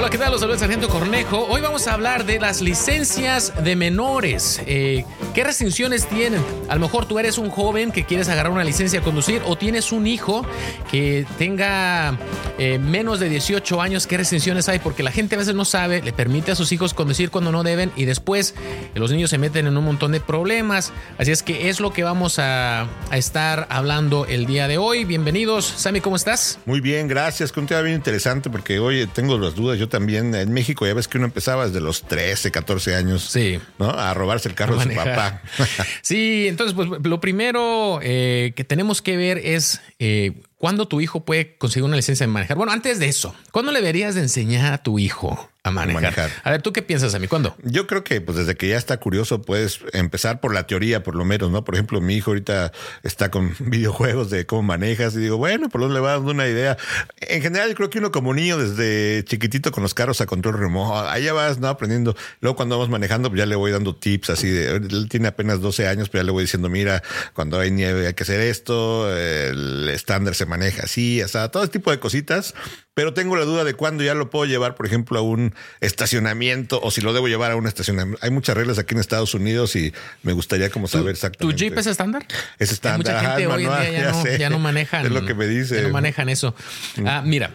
[0.00, 0.32] Hola, ¿qué tal?
[0.32, 1.46] Los saludos Sargento Cornejo.
[1.50, 4.58] Hoy vamos a hablar de las licencias de menores.
[4.64, 5.04] Eh,
[5.34, 6.42] ¿Qué restricciones tienen?
[6.70, 9.56] A lo mejor tú eres un joven que quieres agarrar una licencia a conducir o
[9.56, 10.46] tienes un hijo
[10.90, 12.18] que tenga
[12.58, 14.06] eh, menos de 18 años.
[14.06, 14.78] ¿Qué restricciones hay?
[14.78, 17.62] Porque la gente a veces no sabe, le permite a sus hijos conducir cuando no
[17.62, 18.54] deben y después
[18.94, 20.94] los niños se meten en un montón de problemas.
[21.18, 25.04] Así es que es lo que vamos a, estar hablando el día de hoy.
[25.04, 25.66] Bienvenidos.
[25.66, 26.58] Sammy, ¿cómo estás?
[26.64, 27.54] Muy bien, gracias.
[27.54, 29.78] Un tema bien interesante porque hoy tengo las dudas.
[29.90, 33.60] También en México ya ves que uno empezaba desde los 13, 14 años sí.
[33.78, 33.90] ¿no?
[33.90, 35.42] a robarse el carro de su papá.
[36.02, 41.24] sí, entonces pues lo primero eh, que tenemos que ver es eh, cuándo tu hijo
[41.24, 42.56] puede conseguir una licencia de manejar.
[42.56, 46.30] Bueno, antes de eso, ¿cuándo le deberías de enseñar a tu hijo a manejar.
[46.42, 47.28] A ver, ¿tú qué piensas a mí?
[47.28, 47.54] ¿Cuándo?
[47.62, 51.14] Yo creo que pues desde que ya está curioso puedes empezar por la teoría, por
[51.14, 51.64] lo menos, ¿no?
[51.64, 52.72] Por ejemplo, mi hijo ahorita
[53.02, 56.30] está con videojuegos de cómo manejas y digo, bueno, por lo menos le va dando
[56.30, 56.78] una idea.
[57.20, 60.58] En general, yo creo que uno como niño desde chiquitito con los carros a control
[60.58, 61.68] remoto, allá vas, ¿no?
[61.68, 62.16] Aprendiendo.
[62.40, 65.60] Luego cuando vamos manejando, pues ya le voy dando tips así de, él tiene apenas
[65.60, 67.02] 12 años, pero ya le voy diciendo, mira,
[67.34, 71.62] cuando hay nieve hay que hacer esto, el estándar se maneja así, o sea, todo
[71.62, 72.54] ese tipo de cositas
[72.94, 76.80] pero tengo la duda de cuándo ya lo puedo llevar, por ejemplo, a un estacionamiento
[76.82, 78.18] o si lo debo llevar a un estacionamiento.
[78.24, 81.56] Hay muchas reglas aquí en Estados Unidos y me gustaría como saber exactamente.
[81.56, 82.26] ¿Tu Jeep es estándar?
[82.58, 83.14] Es estándar.
[83.14, 85.06] Mucha gente hoy en día ya, no, manejan.
[85.06, 85.82] Es lo que me dice.
[85.82, 86.54] no manejan eso.
[86.96, 87.06] Mm.
[87.06, 87.50] Ah, mira.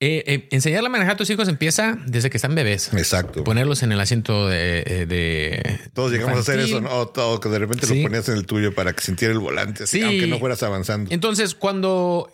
[0.00, 2.94] Eh, eh, enseñarle a manejar a tus hijos empieza desde que están bebés.
[2.94, 3.42] Exacto.
[3.42, 4.84] Ponerlos en el asiento de.
[4.86, 6.88] Eh, Todos llegamos a hacer eso, ¿no?
[6.90, 10.00] O que de repente lo ponías en el tuyo para que sintiera el volante, así,
[10.02, 11.10] aunque no fueras avanzando.
[11.12, 12.30] Entonces, cuando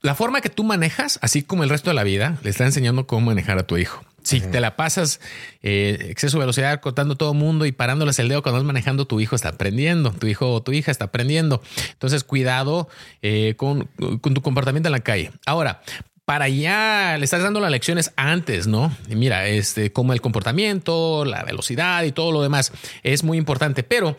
[0.00, 3.06] la forma que tú manejas, así como el resto de la vida, le está enseñando
[3.06, 4.04] cómo manejar a tu hijo.
[4.22, 5.20] Si te la pasas
[5.62, 9.06] eh, exceso de velocidad, cortando todo el mundo y parándoles el dedo cuando vas manejando,
[9.06, 11.62] tu hijo está aprendiendo, tu hijo o tu hija está aprendiendo.
[11.92, 12.88] Entonces, cuidado
[13.22, 15.32] eh, con, tu comportamiento en la calle.
[15.46, 15.80] Ahora,
[16.26, 18.94] para allá le estás dando las lecciones antes, ¿no?
[19.08, 22.72] Y mira, este, como el comportamiento, la velocidad y todo lo demás
[23.02, 24.16] es muy importante, pero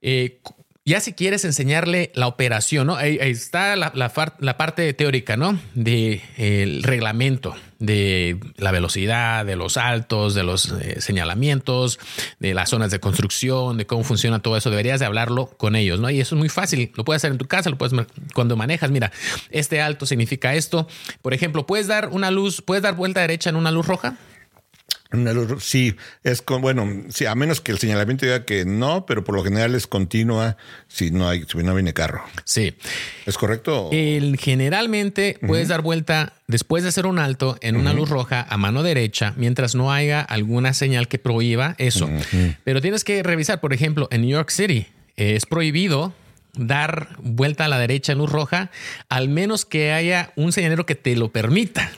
[0.00, 0.40] eh,
[0.84, 2.96] ya si quieres enseñarle la operación, ¿no?
[2.96, 5.56] Ahí, está la, parte teórica, ¿no?
[5.74, 12.00] De el reglamento, de la velocidad, de los altos, de los eh, señalamientos,
[12.40, 14.70] de las zonas de construcción, de cómo funciona todo eso.
[14.70, 16.10] Deberías de hablarlo con ellos, ¿no?
[16.10, 16.90] Y eso es muy fácil.
[16.96, 17.94] Lo puedes hacer en tu casa, lo puedes
[18.34, 18.90] cuando manejas.
[18.90, 19.12] Mira,
[19.50, 20.88] este alto significa esto.
[21.22, 24.16] Por ejemplo, puedes dar una luz, puedes dar vuelta derecha en una luz roja.
[25.60, 29.34] Sí, es con, bueno, sí, a menos que el señalamiento diga que no, pero por
[29.34, 30.56] lo general es continua
[30.88, 32.24] si no hay, si no viene carro.
[32.44, 32.74] Sí.
[33.26, 33.90] ¿Es correcto?
[33.92, 38.56] El, generalmente puedes dar vuelta después de hacer un alto en una luz roja a
[38.56, 42.08] mano derecha mientras no haya alguna señal que prohíba eso.
[42.64, 44.86] Pero tienes que revisar, por ejemplo, en New York City
[45.16, 46.14] es prohibido
[46.54, 48.70] dar vuelta a la derecha en luz roja,
[49.08, 51.90] al menos que haya un señalero que te lo permita.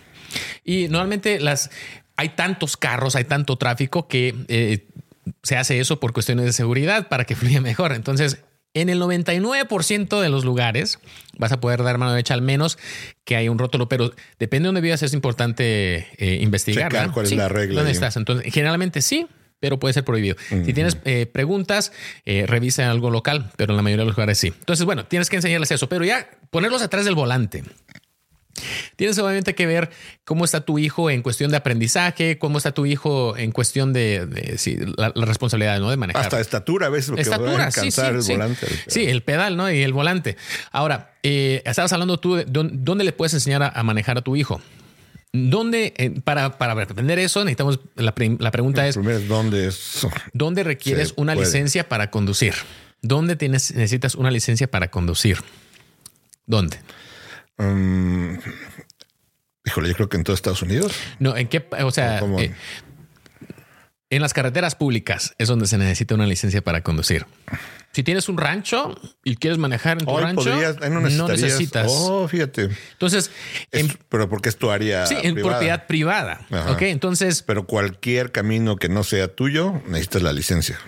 [0.65, 1.71] Y normalmente las
[2.17, 4.87] hay tantos carros, hay tanto tráfico que eh,
[5.43, 7.93] se hace eso por cuestiones de seguridad para que fluya mejor.
[7.93, 8.39] Entonces,
[8.75, 10.99] en el 99% de los lugares
[11.39, 12.79] vas a poder dar mano derecha al menos
[13.25, 17.13] que hay un rótulo, pero depende de dónde vivas, es importante eh, investigar.
[17.13, 17.77] cuál es la regla.
[17.77, 18.17] ¿Dónde estás?
[18.17, 19.29] Entonces, generalmente sí,
[19.61, 20.37] pero puede ser prohibido.
[20.49, 21.93] Si tienes eh, preguntas,
[22.27, 24.49] revisa algo local, pero en la mayoría de los lugares sí.
[24.49, 27.63] Entonces, bueno, tienes que enseñarles eso, pero ya ponerlos atrás del volante.
[28.97, 29.91] Tienes obviamente que ver
[30.25, 34.29] cómo está tu hijo en cuestión de aprendizaje, cómo está tu hijo en cuestión de,
[34.97, 35.91] la, responsabilidad ¿no?
[35.91, 36.23] de manejar.
[36.23, 38.67] Hasta estatura, a veces lo estatura, que sí, el volante.
[38.87, 39.71] Sí, el pedal ¿no?
[39.71, 40.37] y el volante.
[40.71, 44.61] Ahora, eh, estabas hablando tú de dónde le puedes enseñar a, manejar a tu hijo.
[45.33, 48.95] ¿Dónde, eh, para, para aprender eso, necesitamos, la, pregunta es,
[49.27, 49.73] ¿dónde,
[50.33, 52.55] ¿dónde requieres una licencia para conducir?
[53.03, 55.39] ¿Dónde tienes, necesitas una licencia para conducir?
[56.47, 56.79] ¿Dónde?
[57.59, 58.39] Um,
[59.65, 60.93] híjole, yo creo que en todo Estados Unidos.
[61.19, 62.55] No, en qué, o sea, eh,
[64.11, 67.27] en las carreteras públicas es donde se necesita una licencia para conducir.
[67.93, 70.51] Si tienes un rancho y quieres manejar en tu rancho,
[70.91, 71.87] no, necesitas.
[71.89, 72.71] Oh, fíjate.
[72.93, 73.31] Entonces,
[74.09, 75.07] pero porque es tu área.
[75.07, 76.41] Sí, en propiedad privada.
[76.69, 77.43] Ok, entonces.
[77.43, 80.79] Pero cualquier camino que no sea tuyo necesitas la licencia.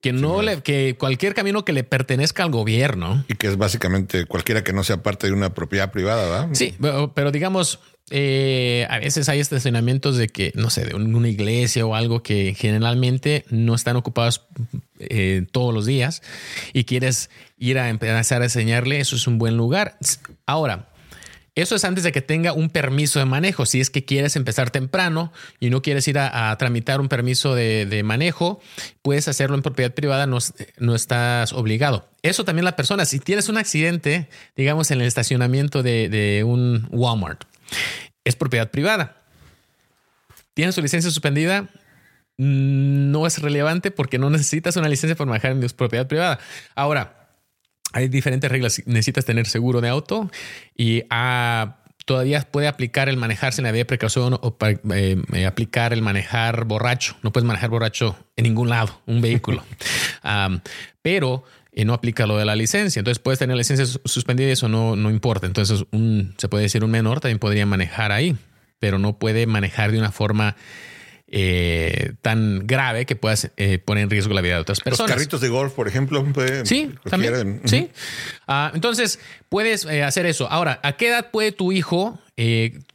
[0.00, 3.24] Que no le, que cualquier camino que le pertenezca al gobierno.
[3.28, 6.48] Y que es básicamente cualquiera que no sea parte de una propiedad privada, ¿verdad?
[6.52, 6.74] Sí,
[7.14, 7.80] pero, digamos,
[8.10, 12.54] eh, a veces hay estacionamientos de que, no sé, de una iglesia o algo que
[12.56, 14.46] generalmente no están ocupados
[15.00, 16.22] eh, todos los días
[16.72, 19.98] y quieres ir a empezar a enseñarle, eso es un buen lugar.
[20.46, 20.88] Ahora,
[21.60, 23.66] eso es antes de que tenga un permiso de manejo.
[23.66, 28.02] Si es que quieres empezar temprano y no quieres ir a, tramitar un permiso de,
[28.04, 28.60] manejo,
[29.02, 30.38] puedes hacerlo en propiedad privada, no,
[30.78, 32.08] no, estás obligado.
[32.22, 37.44] Eso también la persona, si tienes un accidente, digamos en el estacionamiento de, un Walmart,
[38.24, 39.16] es propiedad privada.
[40.54, 41.68] Tienes su licencia suspendida,
[42.36, 46.38] no es relevante porque no necesitas una licencia para manejar en propiedad privada.
[46.76, 47.17] Ahora,
[47.92, 48.82] hay diferentes reglas.
[48.86, 50.30] Necesitas tener seguro de auto
[50.76, 55.46] y ah, todavía puede aplicar el manejarse en la vía de precaución o eh, eh,
[55.46, 57.16] aplicar el manejar borracho.
[57.22, 59.62] No puedes manejar borracho en ningún lado, un vehículo.
[61.02, 63.00] pero eh, no aplica lo de la licencia.
[63.00, 65.46] Entonces puedes tener la licencia suspendida y eso no, no importa.
[65.46, 68.36] Entonces un, se puede decir un menor también podría manejar ahí,
[68.78, 70.56] pero no puede manejar de una forma
[71.30, 75.10] eh, tan grave que puedas eh, poner en riesgo la vida de otras personas.
[75.10, 76.26] Los carritos de golf, por ejemplo.
[76.64, 77.60] sí, también.
[77.64, 77.90] Sí.
[78.46, 79.20] Ah, entonces,
[79.50, 80.50] puedes eh, hacer eso.
[80.50, 82.18] Ahora, ¿a qué edad puede tu hijo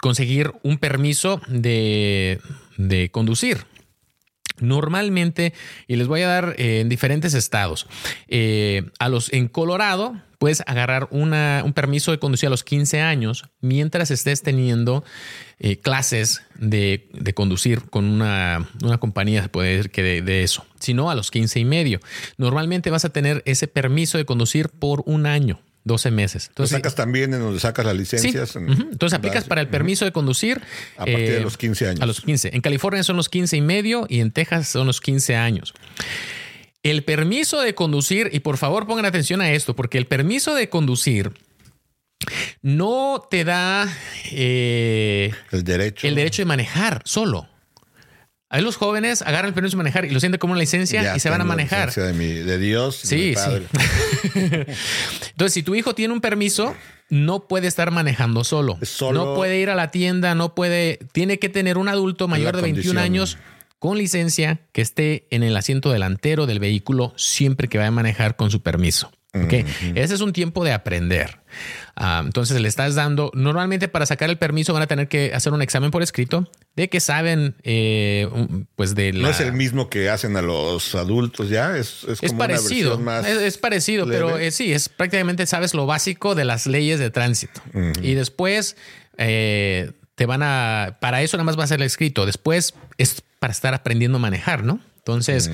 [0.01, 2.39] conseguir un permiso de,
[2.77, 3.65] de conducir?
[4.63, 5.53] Normalmente,
[5.87, 7.87] y les voy a dar en diferentes estados,
[8.99, 14.11] a los en Colorado puedes agarrar un permiso de conducir a los 15 años mientras
[14.11, 15.05] estés teniendo
[15.57, 18.67] eh, clases de, conducir con una,
[18.99, 22.01] compañía, se puede decir que de, eso, sino a los 15 y medio.
[22.35, 25.61] Normalmente vas a tener ese permiso de conducir por un año.
[25.83, 26.47] 12 meses.
[26.49, 28.55] Entonces, ¿Lo sacas también en donde sacas las licencias?
[28.55, 30.61] Entonces aplicas para el permiso de conducir.
[30.95, 32.01] A partir de eh, los 15 años.
[32.01, 32.51] A los 15.
[32.53, 35.73] En California son los 15 y medio y en Texas son los 15 años.
[36.83, 40.69] El permiso de conducir, y por favor pongan atención a esto, porque el permiso de
[40.69, 41.31] conducir
[42.61, 43.87] no te da
[44.31, 46.07] eh, el, derecho.
[46.07, 47.47] el derecho de manejar solo.
[48.53, 51.19] Ahí los jóvenes agarran el permiso de manejar y lo sienten como una licencia y
[51.19, 51.91] se van a manejar.
[51.91, 52.97] De, de Dios.
[52.97, 54.31] Sí, sí.
[55.31, 56.75] Entonces, si tu hijo tiene un permiso,
[57.09, 58.77] no puede estar manejando solo.
[59.11, 60.99] No puede ir a la tienda, no puede.
[61.13, 63.39] Tiene que tener un adulto mayor de 21 años
[63.79, 68.35] con licencia que esté en el asiento delantero del vehículo siempre que vaya a manejar
[68.35, 69.11] con su permiso.
[69.33, 69.65] Okay.
[69.95, 71.39] Ese es un tiempo de aprender.
[71.95, 75.53] Ah, entonces le estás dando, normalmente para sacar el permiso van a tener que hacer
[75.53, 78.27] un examen por escrito de que saben, eh,
[78.75, 79.23] pues de la...
[79.23, 83.27] No es el mismo que hacen a los adultos ya, es, es, es parecido, más
[83.27, 87.61] es, parecido, pero eh, sí, es prácticamente sabes lo básico de las leyes de tránsito.
[88.01, 88.75] Y después
[89.17, 93.21] eh, te van a, para eso nada más va a ser el escrito, después es
[93.39, 94.79] para estar aprendiendo a manejar, ¿no?
[95.05, 95.51] Entonces,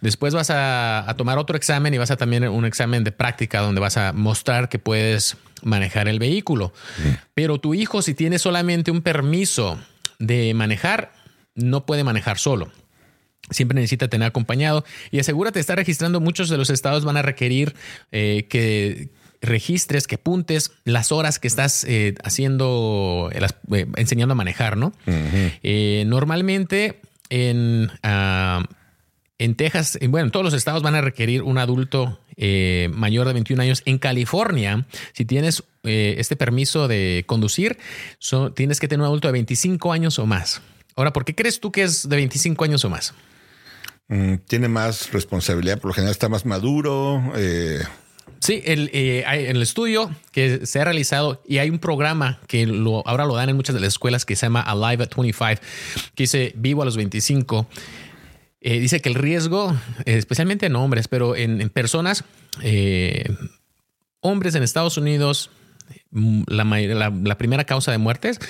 [0.00, 3.80] después vas a, tomar otro examen y vas a también un examen de práctica donde
[3.80, 6.72] vas a mostrar que puedes manejar el vehículo.
[7.34, 9.80] Pero tu hijo, si tiene solamente un permiso
[10.20, 11.12] de manejar,
[11.56, 12.70] no puede manejar solo.
[13.50, 16.20] Siempre necesita tener acompañado y asegúrate de estar registrando.
[16.20, 17.74] Muchos de los estados van a requerir
[18.12, 19.08] eh, que
[19.42, 24.92] registres, que apuntes las horas que estás eh, haciendo, eh, enseñando a manejar, ¿no?
[25.64, 28.64] normalmente en, uh,
[29.38, 33.32] en Texas, bueno, en todos los estados van a requerir un adulto eh, mayor de
[33.32, 33.82] 21 años.
[33.84, 37.78] En California, si tienes eh, este permiso de conducir,
[38.54, 40.62] tienes que tener un adulto de 25 años o más.
[40.96, 43.14] Ahora, ¿por qué crees tú que es de 25 años o más?
[44.08, 47.32] Mm, tiene más responsabilidad, por lo general está más maduro.
[47.34, 47.82] Eh.
[48.38, 53.06] Sí, el, en el estudio que se ha realizado y hay un programa que lo,
[53.08, 55.60] ahora lo dan en muchas de las escuelas que se llama Alive at 25,
[56.14, 57.66] que dice Vivo a los 25.
[58.66, 62.24] Eh, dice que el riesgo, especialmente en hombres, pero en, personas,
[62.62, 63.28] eh,
[64.20, 65.50] hombres en Estados Unidos,
[66.12, 68.40] mm, la, primera causa de muertes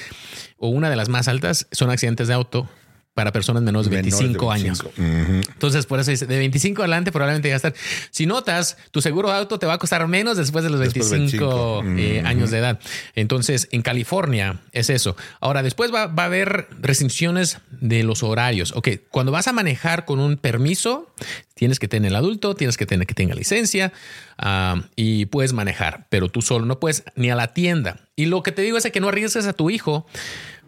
[0.56, 2.70] o una de las más altas son accidentes de auto
[3.14, 4.82] para personas menores de 25, años.
[4.98, 7.72] Entonces, por eso dice, de 25 adelante probablemente ya estar.
[8.10, 11.84] Si notas, tu seguro de auto te va a costar menos después de los 25,
[11.96, 12.80] eh, años de edad.
[13.14, 15.16] Entonces, en California es eso.
[15.40, 18.72] Ahora, después va, a haber restricciones de los horarios.
[18.74, 21.14] Ok, cuando vas a manejar con un permiso,
[21.54, 23.92] tienes que tener el adulto, tienes que tener que tenga licencia
[24.38, 28.00] ah, y puedes manejar, pero tú solo no puedes ni a la tienda.
[28.16, 30.04] Y lo que te digo es que no arriesgues a tu hijo,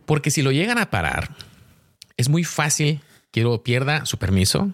[0.04, 1.30] porque si lo llegan a parar,
[2.16, 4.72] es muy fácil que lo pierda su permiso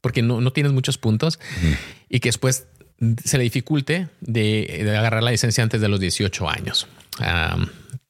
[0.00, 1.38] porque no, tienes muchos puntos
[2.08, 2.66] y que después
[3.24, 6.88] se le dificulte de, agarrar la licencia antes de los 18 años.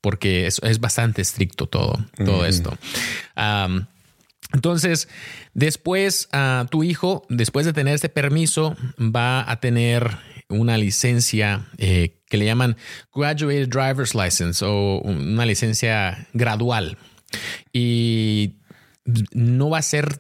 [0.01, 2.77] porque es, bastante estricto todo, todo esto.
[4.53, 5.09] Entonces,
[5.55, 12.19] después uh, tu hijo, después de tener este permiso, va a tener una licencia eh,
[12.29, 12.77] que le llaman
[13.15, 16.99] Graduated Driver's License o una licencia gradual.
[17.73, 18.57] Y
[19.33, 20.19] no va a ser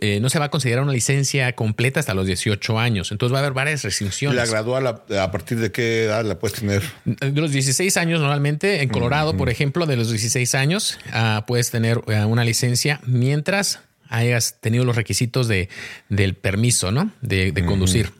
[0.00, 3.12] eh, no se va a considerar una licencia completa hasta los 18 años.
[3.12, 4.36] Entonces va a haber varias restricciones.
[4.36, 6.82] ¿La gradual a, partir de qué edad la puedes tener?
[7.04, 8.82] De los 16 años normalmente.
[8.82, 13.80] En Colorado, por ejemplo, de los 16 años uh, puedes tener uh, una licencia mientras
[14.08, 15.68] hayas tenido los requisitos de,
[16.08, 17.12] del permiso, ¿no?
[17.20, 18.12] De, de conducir.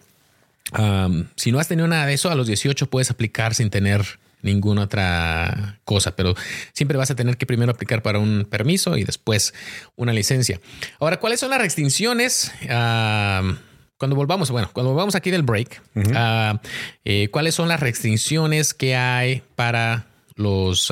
[0.78, 4.18] Um, si no has tenido nada de eso, a los 18 puedes aplicar sin tener
[4.42, 6.34] ninguna otra cosa, pero
[6.72, 9.54] siempre vas a tener que primero aplicar para un permiso y después
[9.96, 10.60] una licencia.
[10.98, 12.52] Ahora, ¿cuáles son las restricciones?
[14.00, 15.82] cuando volvamos, bueno, cuando volvamos aquí del break,
[16.14, 16.58] ah,
[17.04, 20.06] eh, ¿cuáles son las restricciones que hay para
[20.36, 20.90] los...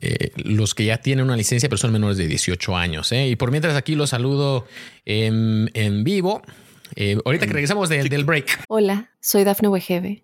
[0.00, 3.10] Eh, los que ya tienen una licencia, pero son menores de 18 años.
[3.12, 3.28] ¿eh?
[3.28, 4.66] Y por mientras aquí los saludo
[5.06, 6.42] en, vivo.
[7.24, 8.64] ahorita que regresamos del break.
[8.68, 10.23] Hola, soy Dafne Wegebe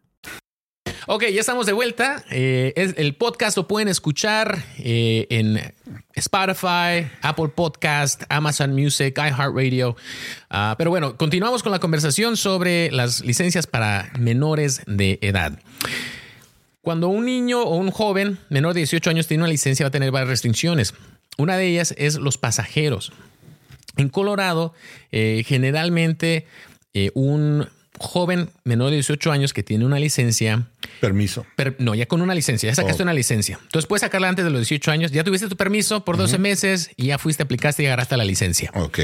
[1.07, 2.23] Ok, ya estamos de vuelta.
[2.29, 5.59] Eh, el podcast lo pueden escuchar eh, en
[6.13, 9.95] Spotify, Apple Podcast, Amazon Music, iHeartRadio.
[10.51, 15.59] Uh, pero bueno, continuamos con la conversación sobre las licencias para menores de edad.
[16.81, 19.91] Cuando un niño o un joven menor de 18 años tiene una licencia va a
[19.91, 20.93] tener varias restricciones.
[21.37, 23.11] Una de ellas es los pasajeros.
[23.97, 24.73] En Colorado,
[25.11, 26.45] eh, generalmente
[27.13, 27.67] un
[28.01, 30.67] joven menor de 18 años que tiene una licencia.
[30.99, 31.45] Permiso.
[31.79, 33.05] no, ya con una licencia, ya sacaste oh.
[33.05, 33.59] una licencia.
[33.61, 36.91] Entonces puedes sacarla antes de los 18 años, ya tuviste tu permiso por 12 meses
[36.97, 38.71] y ya fuiste, aplicaste y agarraste la licencia.
[38.75, 38.99] Ok.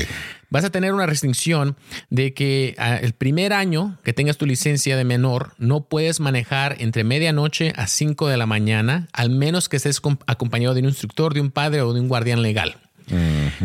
[0.49, 1.75] Vas a tener una restricción
[2.09, 6.77] de que ah, el primer año que tengas tu licencia de menor no puedes manejar
[6.79, 11.33] entre medianoche a 5 de la mañana, al menos que estés acompañado de un instructor,
[11.33, 12.77] de un padre o de un guardián legal.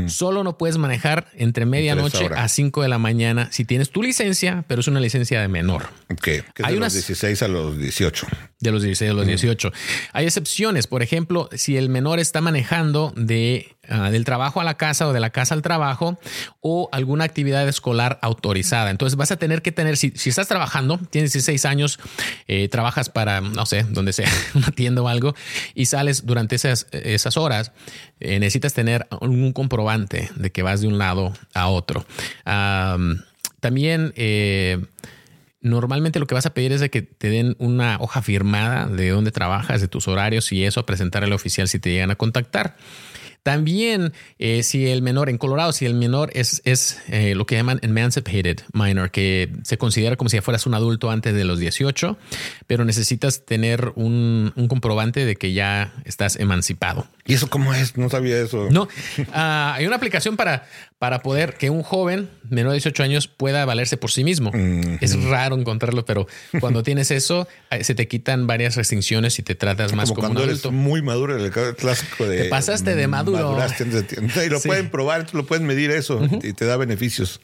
[0.07, 4.65] Solo no puedes manejar entre medianoche a 5 de la mañana si tienes tu licencia,
[4.69, 5.89] pero es una licencia de menor.
[6.11, 8.27] Ok, que Hay de los 16 a los 18.
[8.61, 9.73] De los 16 a los 18.
[10.13, 10.87] Hay excepciones.
[10.87, 15.13] Por ejemplo, si el menor está manejando de Ah, del trabajo a la casa o
[15.13, 16.17] de la casa al trabajo
[16.61, 18.91] o alguna actividad escolar autorizada.
[18.91, 21.99] Entonces vas a tener que tener, si, estás trabajando, tienes 16 años,
[22.47, 25.35] eh, trabajas para, no sé, donde sea, una tienda o algo,
[25.75, 27.73] y sales durante esas, esas horas,
[28.21, 32.07] eh, necesitas tener un comprobante de que vas de un lado a otro.
[32.45, 34.13] también...
[34.15, 34.81] Eh,
[35.65, 39.11] normalmente lo que vas a pedir es de que te den una hoja firmada de
[39.11, 42.17] dónde trabajas, de tus horarios y eso a presentar al oficial si te llegan a
[42.17, 42.77] contactar.
[43.43, 47.57] También, eh, si el menor en Colorado, si el menor es, es eh, lo que
[47.57, 52.17] llaman emancipated minor, que se considera como si fueras un adulto antes de los 18,
[52.69, 57.07] pero necesitas tener un, comprobante de que ya estás emancipado.
[57.27, 57.97] ¿Y eso cómo es?
[57.97, 58.69] No sabía eso.
[58.71, 58.89] No,
[59.33, 60.67] ah, hay una aplicación para,
[61.03, 64.53] para poder que un joven menor de 18 años pueda valerse por sí mismo.
[65.01, 66.29] Es raro encontrarlo, pero
[66.61, 70.37] cuando tienes eso, eh, se te quitan varias restricciones y te tratas más como, un
[70.37, 70.69] adulto.
[70.69, 72.45] Eres muy maduro, el clásico de.
[72.45, 73.59] Te pasaste de maduro
[74.47, 77.41] y lo pueden probar, lo pueden medir eso y te da beneficios.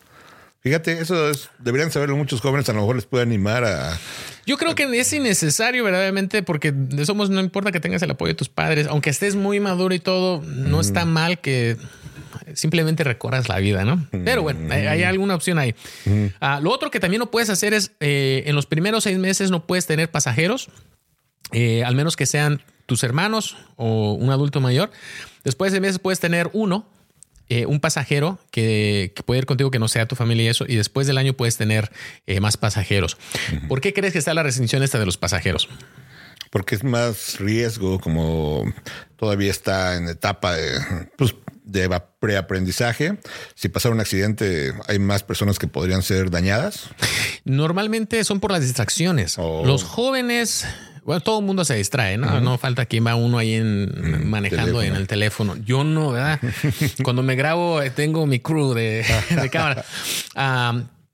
[0.61, 3.99] Fíjate, eso deberían saberlo muchos jóvenes, a lo mejor les puede animar a...
[4.47, 6.73] Yo creo que es innecesario verdaderamente porque
[7.05, 9.99] somos, no importa que tengas el apoyo de tus padres, aunque estés muy maduro y
[9.99, 11.77] todo, no está mal que
[12.55, 14.07] simplemente recorras la vida, ¿no?
[14.25, 15.75] Pero bueno, hay, alguna opción ahí.
[16.41, 19.51] Ah, lo otro que también no puedes hacer es, eh, en los primeros seis meses
[19.51, 20.71] no puedes tener pasajeros,
[21.53, 24.91] eh, al menos que sean tus hermanos o un adulto mayor.
[25.45, 26.87] Después de meses puedes tener uno,
[27.51, 30.77] eh, un pasajero que, puede ir contigo que no sea tu familia y eso, y
[30.77, 31.91] después del año puedes tener
[32.27, 33.17] eh, más pasajeros.
[33.69, 35.69] ¿Por qué crees que está la restricción esta de los pasajeros?
[36.51, 38.65] Porque es más riesgo, como
[39.17, 40.79] todavía está en etapa de,
[41.17, 41.35] pues,
[41.69, 43.19] de preaprendizaje.
[43.55, 46.89] Si pasa un accidente, hay más personas que podrían ser dañadas.
[47.45, 49.37] Normalmente son por las distracciones.
[49.39, 49.65] Oh.
[49.65, 50.67] Los jóvenes
[51.09, 52.39] bueno, todo el mundo se distrae, ¿no?
[52.43, 55.57] No falta quien va uno ahí en, manejando en el teléfono.
[55.57, 56.39] Yo no, ¿verdad?
[57.03, 59.07] Cuando me grabo, eh, tengo mi crew de,
[59.51, 59.87] cámara.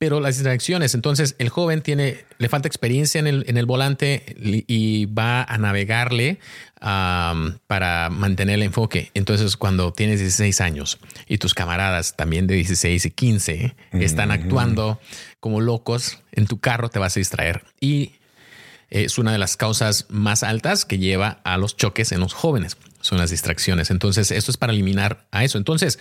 [0.05, 4.37] Pero las distracciones, entonces el joven tiene, le falta experiencia en el, en el volante
[4.39, 6.41] y va a navegarle
[6.79, 9.11] para mantener el enfoque.
[9.15, 15.01] Entonces, cuando tienes 16 años y tus camaradas también de 16 y 15 están actuando
[15.41, 17.65] como locos en tu carro, te vas a distraer.
[17.81, 18.13] Y
[18.91, 22.77] es una de las causas más altas que lleva a los choques en los jóvenes.
[23.01, 23.91] Son las distracciones.
[23.91, 25.57] Entonces, esto es para eliminar a eso.
[25.57, 25.99] Entonces,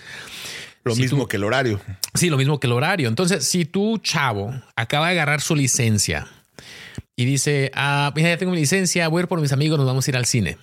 [0.84, 1.80] lo mismo que el horario.
[2.14, 3.08] Sí, lo mismo que el horario.
[3.08, 6.28] Entonces, si tu chavo acaba de agarrar su licencia
[7.16, 9.88] y dice, ah, mira, ya tengo mi licencia, voy a ir por mis amigos, nos
[9.88, 10.58] vamos a ir al cine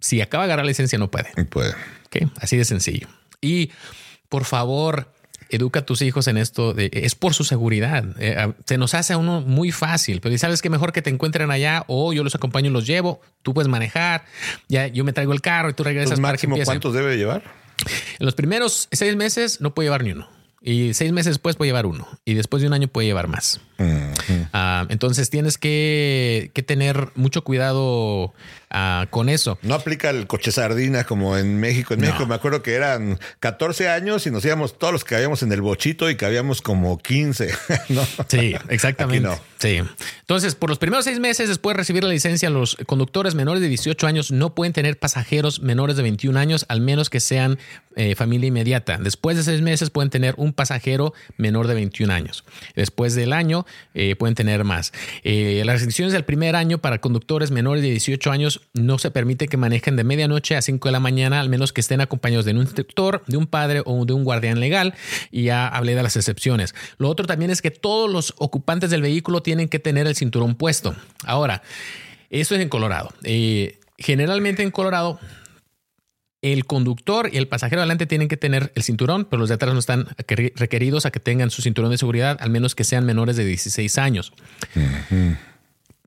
[0.00, 1.30] si acaba de agarrar la licencia, no puede.
[1.46, 1.74] Puede.
[2.40, 3.06] Así de sencillo.
[3.40, 3.70] Y
[4.28, 5.12] por favor,
[5.50, 6.74] educa a tus hijos en esto.
[6.74, 8.04] De, es por su seguridad.
[8.18, 11.50] Eh, se nos hace a uno muy fácil, pero sabes que mejor que te encuentren
[11.50, 13.20] allá o yo los acompaño y los llevo.
[13.42, 14.24] Tú puedes manejar.
[14.68, 16.18] Ya yo me traigo el carro y tú regresas.
[16.18, 17.42] ¿El máximo cuántos debe llevar?
[18.18, 20.28] En los primeros seis meses no puede llevar ni uno.
[20.62, 22.06] Y seis meses después puede llevar uno.
[22.24, 23.60] Y después de un año puede llevar más.
[24.52, 28.34] Ah, entonces tienes que, que, tener mucho cuidado
[28.72, 29.58] Ah, con eso.
[29.62, 31.92] No aplica el coche sardina como en México.
[31.94, 35.42] En México me acuerdo que eran 14 años y nos íbamos todos los que habíamos
[35.42, 37.50] en el bochito y que habíamos como 15.
[38.28, 39.28] Sí, exactamente.
[39.58, 39.80] Sí.
[40.20, 43.68] Entonces, por los primeros seis meses después de recibir la licencia, los conductores menores de
[43.68, 47.58] 18 años no pueden tener pasajeros menores de 21 años, al menos que sean
[47.96, 48.98] eh, familia inmediata.
[48.98, 52.44] Después de seis meses pueden tener un pasajero menor de 21 años.
[52.76, 54.92] Después del año eh, pueden tener más.
[55.22, 59.48] Eh, las restricciones del primer año para conductores menores de 18 años no se permite
[59.48, 62.52] que manejen de medianoche a 5 de la mañana, al menos que estén acompañados de
[62.52, 64.94] un instructor, de un padre o de un guardián legal.
[65.30, 66.74] Y ya hablé de las excepciones.
[66.98, 70.54] Lo otro también es que todos los ocupantes del vehículo tienen que tener el cinturón
[70.54, 70.94] puesto.
[71.24, 71.62] Ahora,
[72.30, 73.12] esto es en Colorado.
[73.24, 75.18] Eh, generalmente en Colorado
[76.42, 79.72] el conductor y el pasajero adelante tienen que tener el cinturón, pero los de atrás
[79.74, 80.06] no están
[80.56, 83.98] requeridos a que tengan su cinturón de seguridad, al menos que sean menores de 16
[83.98, 84.32] años.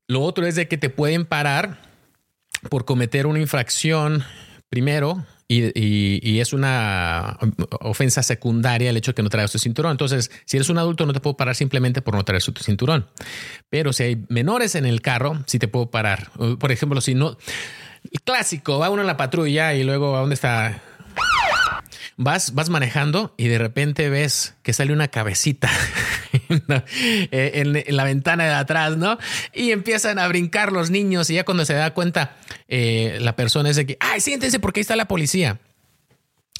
[0.07, 1.79] Lo otro es de que te pueden parar
[2.69, 4.23] por cometer una infracción
[4.69, 7.37] primero y, es una
[7.81, 9.91] ofensa secundaria el hecho de que no traigas tu cinturón.
[9.91, 13.07] Entonces, si eres un adulto, no te puedo parar simplemente por no traer tu cinturón.
[13.69, 16.31] Pero si hay menores en el carro, sí te puedo parar.
[16.59, 17.37] Por ejemplo, si no.
[18.11, 20.81] El clásico, va uno en la patrulla y luego a dónde está
[22.17, 25.69] vas, vas manejando y de repente ves que sale una cabecita
[27.31, 29.17] en, la ventana de atrás, ¿no?
[29.53, 32.35] Y empiezan a brincar los niños y ya cuando se da cuenta
[32.67, 35.59] eh, la persona es de que, ay, siéntense porque ahí está la policía.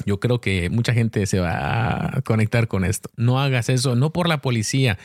[0.06, 3.10] Yo creo que mucha gente se va a conectar con esto.
[3.16, 4.98] No hagas eso, no por la policía.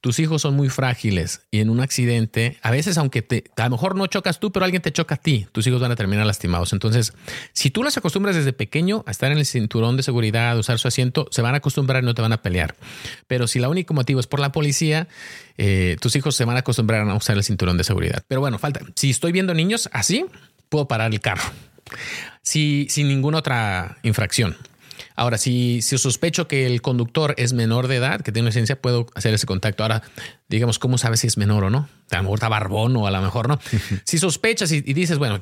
[0.00, 3.70] Tus hijos son muy frágiles y en un accidente, a veces aunque te, a lo
[3.70, 6.26] mejor no chocas tú, pero alguien te choca a ti, tus hijos van a terminar
[6.26, 6.72] lastimados.
[6.72, 7.12] Entonces,
[7.52, 10.78] si tú las acostumbras desde pequeño a estar en el cinturón de seguridad, a usar
[10.78, 12.74] su asiento, se van a acostumbrar y no te van a pelear.
[13.26, 15.08] Pero si el único motivo es por la policía,
[15.58, 18.22] eh, tus hijos se van a acostumbrar a usar el cinturón de seguridad.
[18.28, 18.80] Pero bueno, falta.
[18.96, 20.26] Si estoy viendo niños así,
[20.68, 21.42] puedo parar el carro
[22.42, 24.56] si, sin ninguna otra infracción.
[25.14, 29.06] Ahora, si, si sospecho que el conductor es menor de edad, que tiene licencia, puedo
[29.14, 29.82] hacer ese contacto.
[29.82, 30.02] Ahora,
[30.48, 31.88] digamos, ¿cómo sabes si es menor o no?
[32.10, 33.58] A lo mejor está barbón o a lo mejor no.
[34.04, 35.40] si sospechas y, dices, bueno,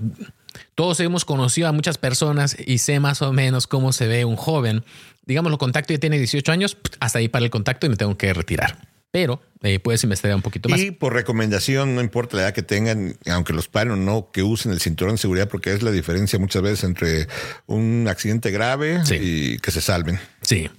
[0.74, 4.36] todos hemos conocido a muchas personas y sé más o menos cómo se ve un
[4.36, 4.84] joven,
[5.24, 8.16] digamos, lo contacto y tiene 18 años, hasta ahí para el contacto y me tengo
[8.16, 8.78] que retirar
[9.10, 10.80] pero eh, puedes investigar un poquito más.
[10.80, 14.42] Y por recomendación, no importa la edad que tengan, aunque los paren o no, que
[14.42, 17.26] usen el cinturón de seguridad, porque es la diferencia muchas veces entre
[17.66, 20.18] un accidente grave y que se salven.
[20.42, 20.70] Sí.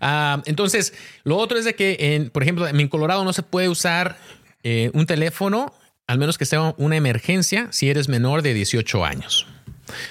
[0.00, 3.68] Ah, entonces, lo otro es de que, en, por ejemplo, en Colorado no se puede
[3.68, 4.16] usar
[4.62, 5.72] eh, un teléfono,
[6.06, 9.46] al menos que sea una emergencia, si eres menor de 18 años.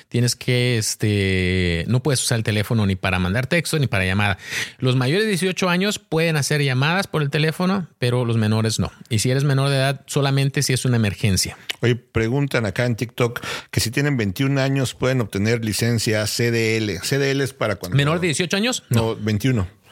[0.09, 4.37] Tienes que, este, no puedes usar el teléfono ni para mandar texto ni para llamada.
[4.79, 8.91] Los mayores de 18 años pueden hacer llamadas por el teléfono, pero los menores no.
[9.09, 11.57] Y si eres menor de edad, solamente si es una emergencia.
[11.81, 16.99] Oye, preguntan acá en TikTok que si tienen 21 años pueden obtener licencia CDL.
[17.01, 17.95] CDL es para cuando.
[17.97, 18.83] ¿Menor de 18 años?
[18.89, 19.82] No, 21.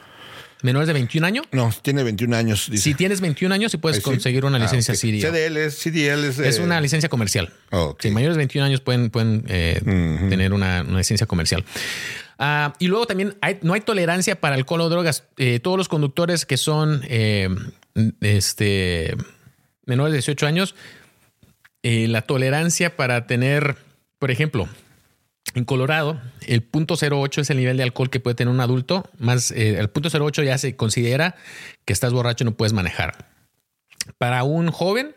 [0.62, 1.45] ¿Menores de 21 años?
[1.52, 2.69] No, tiene 21 años.
[2.74, 5.19] Si tienes 21 años, sí puedes conseguir una ah, licencia CDL.
[5.19, 7.52] CDL es, CDL es, es una licencia comercial.
[8.00, 9.82] Si mayores de 21 años pueden, pueden eh,
[10.30, 11.65] tener una, licencia comercial.
[12.38, 15.24] Ah, y luego también no hay tolerancia para alcohol o drogas.
[15.38, 17.50] Eh, todos los conductores que son eh,
[18.21, 19.15] este,
[19.86, 20.76] menores de 18 años,
[21.84, 23.78] la tolerancia para tener,
[24.19, 24.69] por ejemplo,
[25.54, 29.10] en Colorado, el punto 08 es el nivel de alcohol que puede tener un adulto.
[29.18, 31.36] Más eh, el punto 08 ya se considera
[31.86, 33.30] que estás borracho y no puedes manejar.
[34.18, 35.16] Para un joven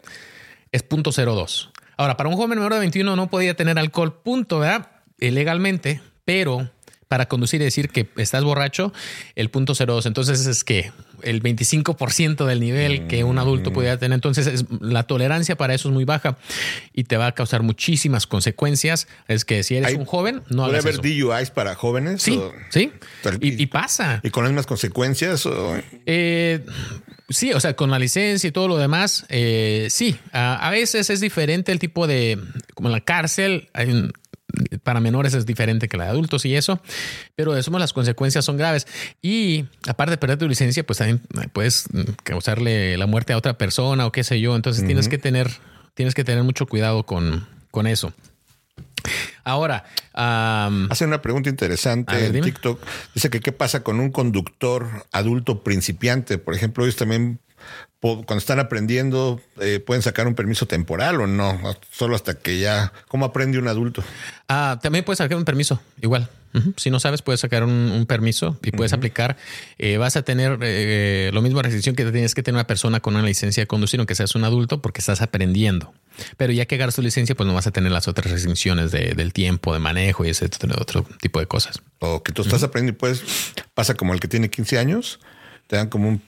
[0.73, 1.71] es punto 02.
[1.97, 4.91] Ahora, para un joven menor de 21 no podía tener alcohol, punto, ¿verdad?
[5.19, 6.71] Eh, legalmente, pero
[7.09, 8.93] para conducir y decir que estás borracho,
[9.35, 10.07] el punto 02.
[10.07, 13.73] Entonces es que el 25% del nivel que un adulto Mm.
[13.75, 14.15] pudiera tener.
[14.15, 16.37] Entonces es- la tolerancia para eso es muy baja
[16.93, 19.07] y te va a causar muchísimas consecuencias.
[19.29, 21.03] Es que si eres un joven, no ¿Puede hagas haber eso.
[21.03, 22.23] DUIs para jóvenes?
[22.23, 22.93] Sí, O- sí.
[23.41, 24.21] Y, y pasa.
[24.23, 25.47] ¿Y con las mismas consecuencias?
[25.47, 26.65] o- Eh,
[27.29, 30.17] sí, o sea, con la licencia y todo lo demás, eh, sí.
[30.33, 32.39] A, a veces es diferente el tipo de,
[32.75, 34.13] como en la cárcel, hay un-
[34.83, 36.81] para menores es diferente que la de adultos y eso,
[37.35, 38.87] pero de eso las consecuencias son graves.
[39.23, 41.21] Y aparte de perder tu licencia, pues también
[41.53, 41.87] puedes
[42.23, 44.55] causarle la muerte a otra persona o qué sé yo.
[44.57, 45.51] Entonces tienes que tener,
[45.95, 48.13] tienes que tener mucho cuidado con, con eso.
[49.45, 52.47] Ahora, am, Hace una pregunta interesante ver, en dime.
[52.47, 52.81] TikTok.
[53.15, 56.39] Dice que qué pasa con un conductor adulto principiante.
[56.39, 57.41] Por ejemplo, ellos también
[58.01, 61.59] cuando están aprendiendo eh, pueden sacar un permiso temporal o no,
[61.91, 62.93] solo hasta que ya.
[63.09, 64.05] ¿Cómo aprende un adulto?
[64.49, 66.29] Ah, también puedes sacar un permiso, igual.
[66.77, 69.37] Si no sabes, puedes sacar un, un permiso y puedes aplicar.
[69.77, 73.17] Eh, vas a tener eh, lo mismo restricción que tienes que tener una persona con
[73.17, 75.93] una licencia de conducir, aunque seas un adulto, porque estás aprendiendo.
[76.37, 79.15] Pero ya que agarras tu licencia, pues no vas a tener las otras restricciones de-
[79.17, 80.49] del tiempo, de manejo y ese
[80.79, 81.83] otro, tipo de cosas.
[81.99, 83.25] O que tú estás aprendiendo y pues
[83.75, 85.19] pasa como el que tiene 15 años,
[85.67, 86.23] te dan como un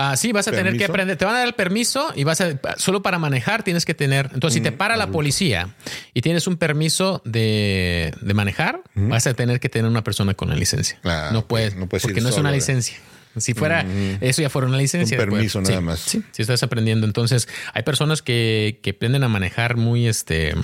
[0.00, 1.16] Ah, sí, vas a tener que aprender.
[1.16, 4.30] Te van a dar el permiso y vas a solo para manejar tienes que tener.
[4.32, 5.74] Entonces, si te para la policía
[6.14, 10.48] y tienes un permiso de, de manejar, vas a tener que tener una persona con
[10.50, 11.00] la licencia.
[11.02, 12.96] Ah, no puedes, No puedes porque no es una licencia.
[13.36, 13.84] Si fuera
[14.20, 15.18] eso ya fuera una licencia.
[15.18, 15.98] Un permiso nada sí, más.
[15.98, 17.04] Sí, si estás aprendiendo.
[17.04, 20.54] Entonces, hay personas que, que aprenden a manejar muy, este,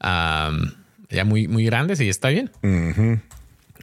[0.00, 2.50] ya muy, muy grandes y está bien.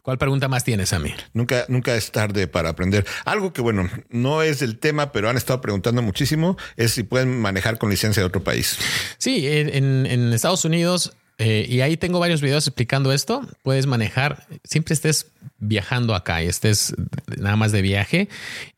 [0.03, 1.13] ¿Cuál pregunta más tienes mí?
[1.31, 3.05] Nunca, nunca es tarde para aprender.
[3.23, 7.39] Algo que, bueno, no es del tema, pero han estado preguntando muchísimo, es si pueden
[7.39, 8.77] manejar con licencia de otro país.
[9.17, 14.93] Sí, en, Estados Unidos, eh, y ahí tengo varios videos explicando esto, puedes manejar, siempre
[14.93, 15.27] estés
[15.59, 16.93] viajando acá y estés
[17.37, 18.27] nada más de viaje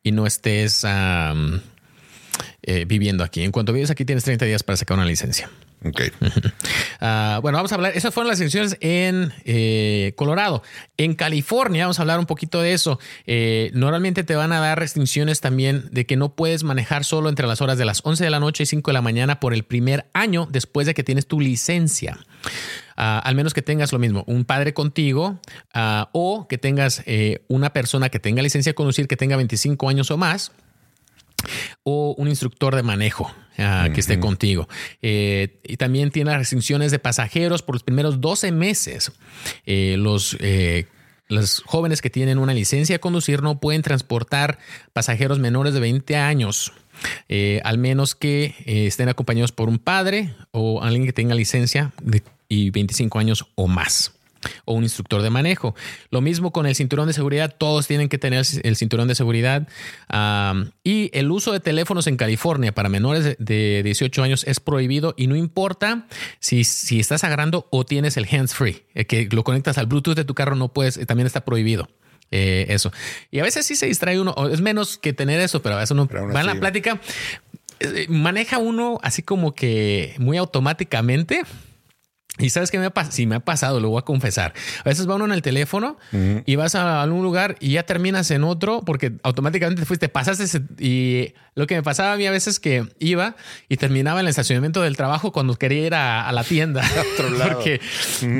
[0.03, 1.61] y no estés am,
[2.63, 3.43] eh, viviendo aquí.
[3.43, 5.49] En cuanto vives aquí, tienes 30 días para sacar una licencia.
[5.85, 6.01] Ok.
[7.01, 7.91] Ah, bueno, vamos a hablar.
[7.93, 10.63] Esas fueron las elecciones en eh, Colorado.
[10.97, 12.99] En California, vamos a hablar un poquito de eso.
[13.27, 17.45] Eh, normalmente te van a dar restricciones también de que no puedes manejar solo entre
[17.47, 19.63] las horas de las 11 de la noche y 5 de la mañana por el
[19.63, 22.17] primer año después de que tienes tu licencia.
[22.95, 25.39] Ah, al menos que tengas lo mismo, un padre contigo
[25.73, 29.89] ah, o que tengas eh, una persona que tenga licencia de conducir que tenga 25
[29.89, 30.53] años o más
[31.83, 34.67] o un instructor de manejo ah, que esté contigo.
[35.01, 39.11] Eh, y también tiene restricciones de pasajeros por los primeros 12 meses.
[39.65, 40.87] Eh, los, eh,
[41.27, 44.59] los jóvenes que tienen una licencia de conducir no pueden transportar
[44.93, 46.73] pasajeros menores de 20 años.
[47.63, 52.69] al menos que estén acompañados por un padre o alguien que tenga licencia de- y
[52.69, 54.13] 25 años o más
[54.65, 55.75] o un instructor de manejo.
[56.11, 59.67] Lo mismo con el cinturón de seguridad, todos tienen que tener el cinturón de seguridad.
[60.83, 65.13] Y el uso de teléfonos en California para menores de- de 18 años es prohibido
[65.17, 66.07] y no importa
[66.39, 70.25] si, si estás agarrando o tienes el hands free, que lo conectas al Bluetooth de
[70.25, 71.87] tu carro, no puedes, eh, también está prohibido.
[72.31, 72.91] eh, eso.
[73.29, 75.91] Y a veces sí se distrae uno, es menos que tener eso, pero a veces
[75.91, 76.99] uno va en la plática,
[77.79, 81.43] eh, maneja uno así como que muy automáticamente.
[82.37, 83.13] Y sabes qué me ha pasado?
[83.13, 84.53] Sí, me ha pasado, lo voy a confesar.
[84.83, 85.97] A veces va uno en el teléfono
[86.45, 90.43] y vas a algún lugar y ya terminas en otro porque automáticamente te fuiste, pasaste
[90.43, 93.37] ese- y lo que me pasaba a mí a veces que iba
[93.69, 96.83] y terminaba en el estacionamiento del trabajo cuando quería ir a, a la tienda.
[97.13, 97.53] otro lado.
[97.53, 97.79] porque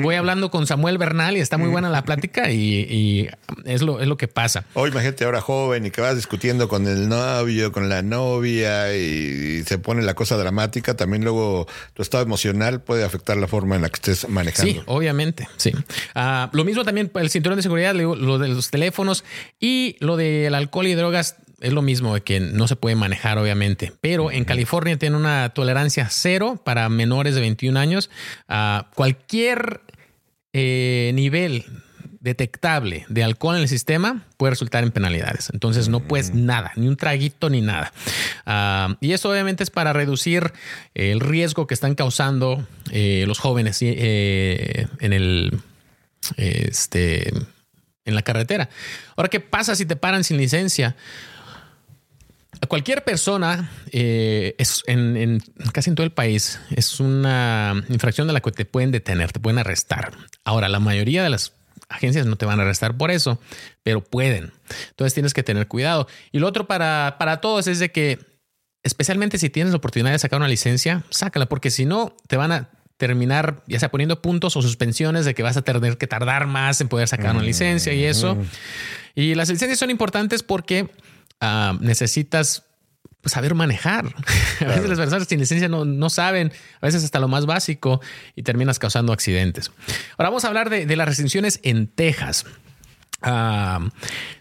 [0.02, 2.58] voy hablando con Samuel Bernal y está muy buena la plática y,
[2.90, 3.28] y
[3.64, 4.66] es, lo, es lo que pasa.
[4.74, 9.62] O imagínate ahora joven y que vas discutiendo con el novio, con la novia y,
[9.64, 13.82] se pone la cosa dramática, también luego tu estado emocional puede afectar la forma en
[13.82, 14.72] la que estés manejando.
[14.72, 15.72] Sí, obviamente, sí.
[16.14, 19.24] Ah, lo mismo también el cinturón de seguridad, lo de los teléfonos
[19.60, 23.92] y lo del alcohol y drogas es lo mismo que no se puede manejar, obviamente.
[24.00, 28.10] Pero en California tiene una tolerancia cero para menores de 21 años.
[28.48, 29.80] Ah, cualquier
[30.52, 31.64] eh, nivel
[32.26, 35.48] detectable de alcohol en el sistema puede resultar en penalidades.
[35.54, 37.92] Entonces no puedes nada, ni un traguito ni nada.
[38.44, 40.52] Ah, y eso obviamente es para reducir
[40.94, 45.60] el riesgo que están causando eh, los jóvenes eh, en el
[46.36, 47.32] este
[48.04, 48.68] en la carretera.
[49.16, 50.94] Ahora, ¿qué pasa si te paran sin licencia?
[52.62, 58.26] A cualquier persona, eh, es en, en- casi en todo el país, es una infracción
[58.26, 60.12] de la que te pueden detener, te pueden arrestar.
[60.42, 61.52] Ahora, la mayoría de las
[61.88, 63.40] agencias no te van a arrestar por eso,
[63.82, 64.52] pero pueden.
[64.90, 66.08] Entonces tienes que tener cuidado.
[66.32, 68.18] Y lo otro para, para todos es de que,
[68.82, 72.52] especialmente si tienes la oportunidad de sacar una licencia, sácala, porque si no, te van
[72.52, 76.46] a terminar ya sea poniendo puntos o suspensiones de que vas a tener que tardar
[76.46, 78.38] más en poder sacar una licencia y eso.
[79.14, 80.90] Y las licencias son importantes porque
[81.40, 82.64] ah, necesitas
[83.28, 84.06] saber manejar.
[84.60, 88.00] A veces las personas sin licencia no, no, saben, a veces hasta lo más básico
[88.34, 89.70] y terminas causando accidentes.
[90.16, 92.46] Ahora vamos a hablar de, de las restricciones en Texas.
[93.22, 93.88] Uh,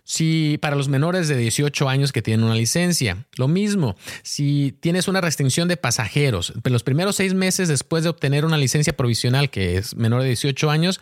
[0.04, 5.08] si para los menores de 18 años que tienen una licencia, lo mismo, si tienes
[5.08, 9.78] una restricción de pasajeros, los primeros seis meses después de obtener una licencia provisional que
[9.78, 11.00] es menor de 18 años,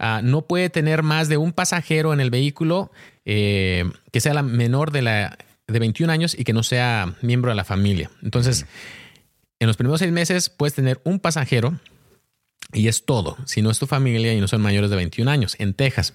[0.00, 2.90] uh, no puede tener más de un pasajero en el vehículo
[3.26, 5.38] eh, que sea la menor de, la,
[5.70, 8.10] de 21 años y que no sea miembro de la familia.
[8.22, 8.66] Entonces,
[9.58, 11.78] en los primeros seis meses puedes tener un pasajero
[12.72, 15.56] y es todo, si no es tu familia y no son mayores de 21 años
[15.58, 16.14] en Texas.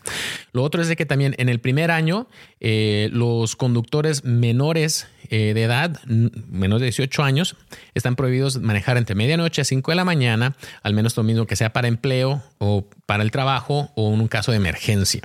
[0.53, 2.27] Lo otro es de que también en el primer año
[2.61, 7.57] eh, los conductores menores eh, de edad, menos de 18 años,
[7.93, 11.57] están prohibidos manejar entre medianoche a 5 de la mañana, al menos lo mismo que
[11.57, 15.21] sea para empleo o para el trabajo o en un caso de emergencia.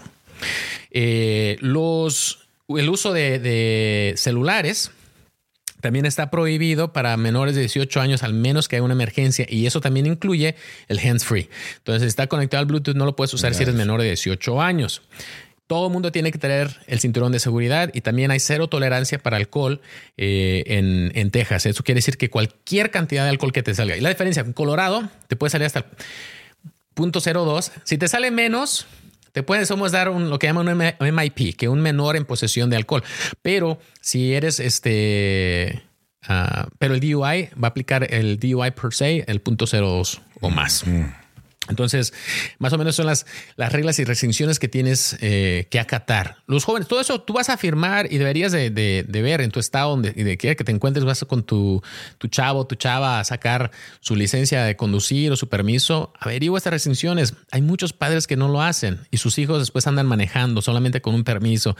[0.90, 4.92] Eh, los, el uso de celulares
[5.80, 9.66] también está prohibido para menores de 18 años al menos que haya una emergencia y
[9.66, 10.54] eso también incluye
[10.88, 11.48] el hands free.
[11.78, 14.60] Entonces, si está conectado al Bluetooth no lo puedes usar si eres menor de 18
[14.60, 15.02] años.
[15.66, 19.20] Todo el mundo tiene que tener el cinturón de seguridad y también hay cero tolerancia
[19.20, 19.80] para alcohol
[20.16, 21.64] eh, en, en, Texas.
[21.64, 23.96] Eso quiere decir que cualquier cantidad de alcohol que te salga.
[23.96, 25.84] Y la diferencia, en Colorado te puede salir hasta el
[26.94, 27.70] punto 02.
[27.84, 28.88] Si te sale menos,
[29.32, 32.70] te puede, somos dar un, lo que llaman un MIP, que un menor en posesión
[32.70, 33.02] de alcohol.
[33.42, 35.82] Pero si eres este,
[36.28, 40.50] uh, pero el DUI va a aplicar el DUI per se, el punto 02 o
[40.50, 40.84] más.
[41.70, 42.12] Entonces,
[42.58, 46.36] más o menos son las, las reglas y restricciones que tienes eh, que acatar.
[46.46, 49.60] Los jóvenes, todo eso tú vas a firmar y deberías de, de, ver en tu
[49.60, 51.82] estado donde de que te encuentres, vas con tu,
[52.18, 56.12] tu chavo, tu chava a sacar su licencia de conducir o su permiso.
[56.18, 57.34] Averigua estas restricciones.
[57.50, 61.14] Hay muchos padres que no lo hacen y sus hijos después andan manejando solamente con
[61.14, 61.76] un permiso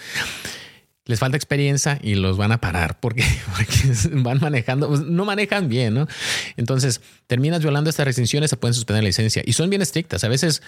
[1.10, 3.24] les falta experiencia y los van a parar porque,
[4.12, 6.08] van manejando, pues, no manejan bien, ¿no?
[6.56, 10.24] Entonces, terminas violando estas restricciones, se pueden suspender la licencia y son bien estrictas.
[10.24, 10.62] A veces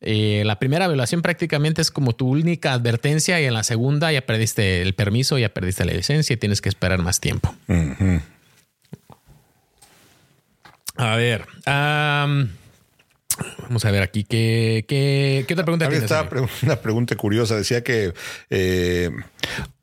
[0.00, 4.20] eh, la primera violación prácticamente es como tu única advertencia y en la segunda ya
[4.22, 7.54] perdiste el permiso, ya perdiste la licencia y tienes que esperar más tiempo.
[10.96, 11.46] A ver.
[13.62, 16.10] Vamos a ver aquí qué, qué, otra pregunta tienes.
[16.10, 16.28] Estaba
[16.62, 17.56] una pregunta curiosa.
[17.56, 18.14] Decía que
[18.50, 19.10] eh,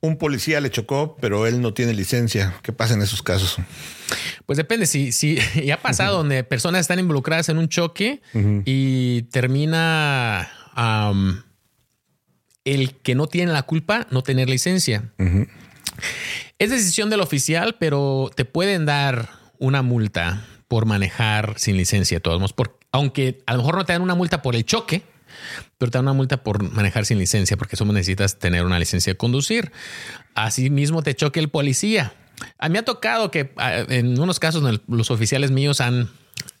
[0.00, 2.54] un policía le chocó, pero él no tiene licencia.
[2.62, 3.56] ¿Qué pasa en esos casos?
[4.46, 4.86] Pues depende.
[4.86, 8.22] Si, si ya ha pasado donde personas están involucradas en un choque
[8.64, 10.50] y termina
[12.64, 15.12] el que no tiene la culpa no tener licencia.
[16.58, 22.20] Es decisión del oficial, pero te pueden dar una multa por manejar sin licencia de
[22.20, 22.54] todos modos,
[22.92, 25.02] aunque a lo mejor no te dan una multa por el choque,
[25.78, 29.12] pero te dan una multa por manejar sin licencia, porque solo necesitas tener una licencia
[29.12, 29.72] de conducir.
[30.34, 32.12] Asimismo, te choque el policía.
[32.58, 33.52] A mí me ha tocado que
[33.88, 36.10] en unos casos los oficiales míos han,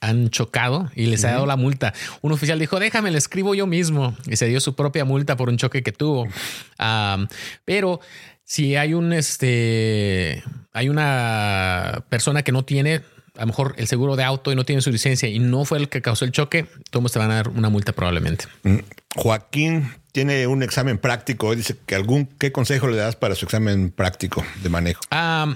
[0.00, 1.92] han chocado y les ha dado la multa.
[2.20, 5.48] Un oficial dijo, déjame, le escribo yo mismo y se dio su propia multa por
[5.48, 6.26] un choque que tuvo.
[7.64, 8.00] pero
[8.44, 10.42] si hay un, este,
[10.72, 13.02] hay una persona que no tiene
[13.36, 15.78] a lo mejor el seguro de auto y no tiene su licencia y no fue
[15.78, 18.46] el que causó el choque, todos te van a dar una multa probablemente.
[18.62, 18.78] Mm.
[19.16, 21.54] Joaquín tiene un examen práctico.
[21.54, 25.00] Dice que algún qué consejo le das para su examen práctico de manejo.
[25.10, 25.54] Ah...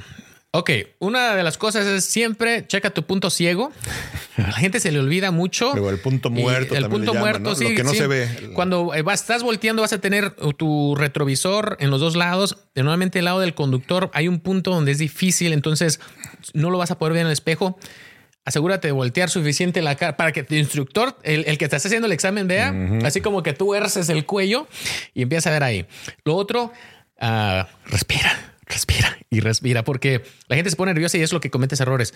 [0.52, 3.72] Ok, una de las cosas es siempre checa tu punto ciego.
[4.38, 5.72] A la gente se le olvida mucho.
[5.74, 6.74] Pero el punto muerto.
[6.74, 7.64] El punto muerto, sí.
[7.68, 8.52] Lo que no se ve.
[8.54, 12.56] Cuando estás volteando, vas a tener tu retrovisor en los dos lados.
[12.74, 16.00] Normalmente, el lado del conductor hay un punto donde es difícil, entonces
[16.54, 17.78] no lo vas a poder ver en el espejo.
[18.46, 22.06] Asegúrate de voltear suficiente la cara para que tu instructor, el, que te está haciendo
[22.06, 22.72] el examen, vea,
[23.04, 24.68] así como que tú erces el cuello
[25.12, 25.86] y empieza a ver ahí.
[26.24, 26.72] Lo otro,
[27.20, 31.50] uh, respira respira y respira, porque la gente se pone nerviosa y es lo que
[31.50, 32.14] cometes errores.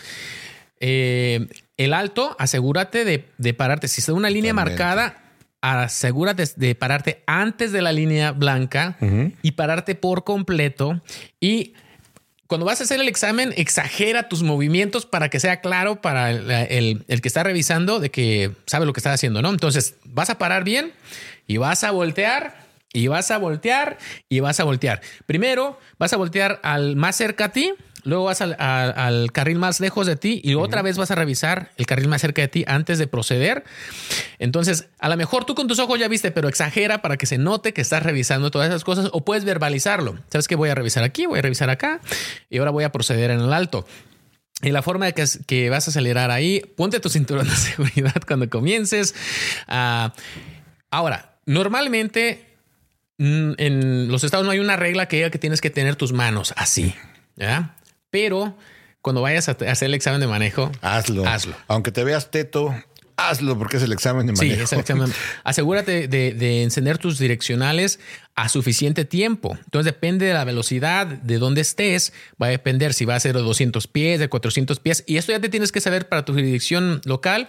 [0.80, 3.88] Eh, el alto, asegúrate de, pararte.
[3.88, 5.22] Si está una línea marcada,
[5.60, 8.96] asegúrate de pararte antes de la línea blanca
[9.42, 11.00] y pararte por completo.
[11.38, 11.74] Y
[12.46, 17.04] cuando vas a hacer el examen, exagera tus movimientos para que sea claro para el,
[17.06, 19.50] el que está revisando de que sabe lo que está haciendo, ¿no?
[19.50, 20.92] Entonces vas a parar bien
[21.46, 23.98] y vas a voltear y vas a voltear
[24.28, 25.00] y vas a voltear.
[25.26, 27.74] Primero vas a voltear al más cerca a ti,
[28.04, 31.86] luego vas al, carril más lejos de ti y otra vez vas a revisar el
[31.86, 33.64] carril más cerca de ti antes de proceder.
[34.38, 37.38] Entonces, a lo mejor tú con tus ojos ya viste, pero exagera para que se
[37.38, 40.18] note que estás revisando todas esas cosas o puedes verbalizarlo.
[40.30, 42.00] Sabes que voy a revisar aquí, voy a revisar acá
[42.48, 43.86] y ahora voy a proceder en el alto.
[44.62, 48.20] Y la forma de que, que, vas a acelerar ahí, ponte tu cinturón de seguridad
[48.26, 49.14] cuando comiences.
[49.68, 50.10] Uh,
[50.90, 52.49] ahora, normalmente
[53.20, 56.54] en los estados no hay una regla que diga que tienes que tener tus manos
[56.56, 56.94] así,
[57.36, 57.76] ¿ya?
[58.10, 58.56] Pero
[59.02, 61.26] cuando vayas a hacer el examen de manejo, hazlo.
[61.26, 61.54] Hazlo.
[61.68, 62.74] Aunque te veas teto,
[63.16, 64.56] hazlo porque es el examen de manejo.
[64.56, 65.12] Sí, es el examen.
[65.44, 68.00] Asegúrate de, de, encender tus direccionales
[68.34, 69.56] a suficiente tiempo.
[69.64, 73.36] Entonces depende de la velocidad, de dónde estés, va a depender si va a ser
[73.36, 75.04] de 200 pies, de 400 pies.
[75.06, 77.48] Y esto ya te tienes que saber para tu dirección local.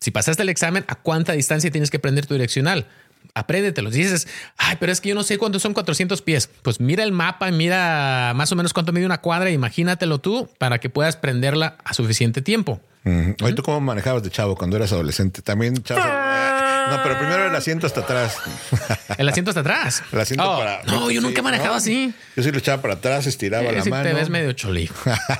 [0.00, 2.88] Si pasaste el examen, ¿a cuánta distancia tienes que prender tu direccional?
[3.34, 3.90] Apréndetelo.
[3.90, 6.50] Dices, ay, pero es que yo no sé cuántos son 400 pies.
[6.62, 9.50] Pues mira el mapa y mira más o menos cuánto mide una cuadra.
[9.50, 12.80] Imagínatelo tú para que puedas prenderla a suficiente tiempo.
[13.04, 15.40] Oye, ¿tú cómo manejabas de chavo cuando eras adolescente?
[15.40, 16.00] También chavo.
[16.90, 18.36] No, pero primero el asiento hasta atrás.
[19.18, 20.02] ¿El asiento hasta atrás?
[20.12, 20.82] El asiento oh, para.
[20.84, 22.12] No, yo nunca manejaba así.
[22.36, 24.02] Yo sí lo echaba para atrás, estiraba la mano.
[24.02, 24.90] Te ves medio choli.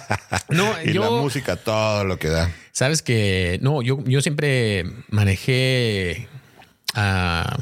[0.48, 2.50] no, y la música, todo lo que da.
[2.72, 6.28] Sabes que no, yo, yo siempre manejé
[6.94, 7.58] a.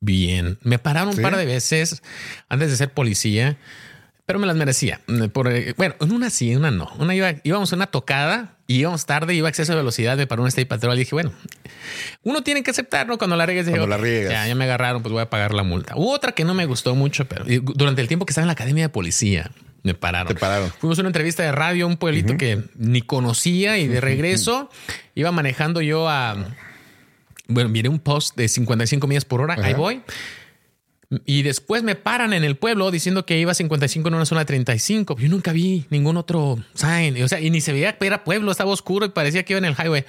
[0.00, 0.58] bien.
[0.62, 2.02] Me pararon un par de veces
[2.48, 3.58] antes de ser policía,
[4.26, 5.00] pero me las merecía.
[5.32, 6.90] Por, bueno, en una sí, en una no.
[6.98, 10.26] Una iba, íbamos a una tocada y íbamos tarde, iba a exceso de velocidad, me
[10.26, 11.32] paró un state patrol y dije, bueno,
[12.24, 13.18] uno tiene que aceptar, ¿no?
[13.18, 14.32] Cuando la riegues, Cuando la riegas.
[14.32, 15.94] Ya, ya me agarraron, pues voy a pagar la multa.
[15.96, 18.54] Hubo otra que no me gustó mucho, pero durante el tiempo que estaba en la
[18.54, 19.52] academia de policía,
[19.84, 20.34] me pararon.
[20.34, 20.72] Te pararon.
[20.80, 24.68] Fuimos a una entrevista de radio, un pueblito que ni conocía y de regreso
[25.14, 26.36] iba manejando yo a
[27.48, 30.02] bueno, miré un post de 55 millas por hora, ahí voy.
[31.24, 34.40] Y después me paran en el pueblo diciendo que iba a 55 en una zona
[34.40, 35.16] de 35.
[35.16, 37.22] Yo nunca vi ningún otro sign.
[37.22, 39.58] O sea, y ni se veía que era pueblo, estaba oscuro y parecía que iba
[39.58, 40.04] en el highway.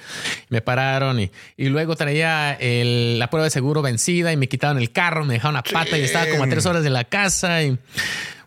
[0.48, 4.90] Me pararon y, y luego traía la prueba de seguro vencida y me quitaron el
[4.90, 7.62] carro, me dejaron una pata y estaba como a tres horas de la casa.
[7.62, 7.78] Y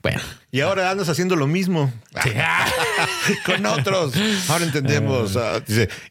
[0.02, 0.20] bueno,
[0.52, 1.94] y ahora andas haciendo lo mismo
[3.46, 4.14] con otros.
[4.50, 5.38] Ahora entendemos.
[5.38, 5.62] Ah,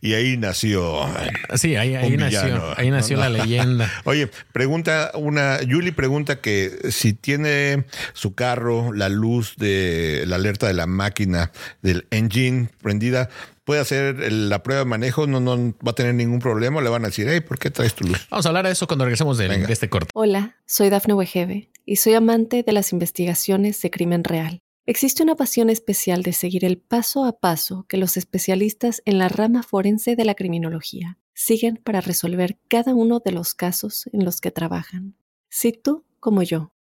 [0.00, 1.09] y ahí nació.
[1.57, 2.79] Sí, ahí, nació.
[2.79, 3.90] Ahí nació la leyenda.
[4.05, 5.61] Oye, pregunta una.
[5.62, 11.50] Yuli pregunta que si tiene su carro la luz de la alerta de la máquina
[11.83, 13.29] del engine prendida,
[13.70, 15.56] puede hacer la prueba de manejo, no, no
[15.87, 18.26] va a tener ningún problema, le van a decir, hey, ¿por qué traes tu luz?
[18.28, 20.11] Vamos a hablar de eso cuando regresemos de, de este corte.
[20.12, 24.59] Hola, soy Dafne Wegebe y soy amante de las investigaciones de crimen real.
[24.87, 29.28] Existe una pasión especial de seguir el paso a paso que los especialistas en la
[29.28, 34.40] rama forense de la criminología siguen para resolver cada uno de los casos en los
[34.40, 35.14] que trabajan.
[35.48, 36.72] Si tú, como yo,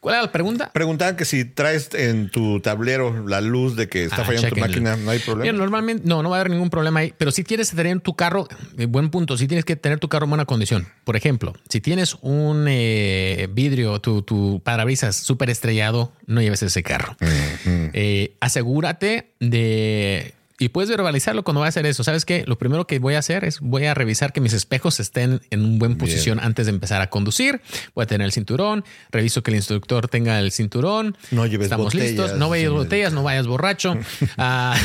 [0.00, 0.70] ¿Cuál era la pregunta?
[0.72, 4.56] Preguntaban que si traes en tu tablero la luz de que está ah, fallando tu
[4.56, 5.58] máquina, no hay problema.
[5.58, 8.46] normalmente no, no va a haber ningún problema ahí, pero si quieres tener tu carro,
[8.76, 10.86] eh, buen punto, si tienes que tener tu carro en buena condición.
[11.02, 16.82] Por ejemplo, si tienes un eh, vidrio, tu, tu parabrisas súper estrellado, no lleves ese
[16.84, 17.16] carro.
[17.64, 22.02] Eh, asegúrate de y puedes verbalizarlo cuando va a hacer eso.
[22.02, 22.44] ¿Sabes qué?
[22.46, 25.64] Lo primero que voy a hacer es voy a revisar que mis espejos estén en
[25.64, 27.60] una buena posición antes de empezar a conducir.
[27.94, 31.16] Voy a tener el cinturón, reviso que el instructor tenga el cinturón.
[31.30, 32.34] No lleves Estamos listos.
[32.34, 33.96] No vayas botellas, no vayas borracho.
[34.36, 34.76] Ah,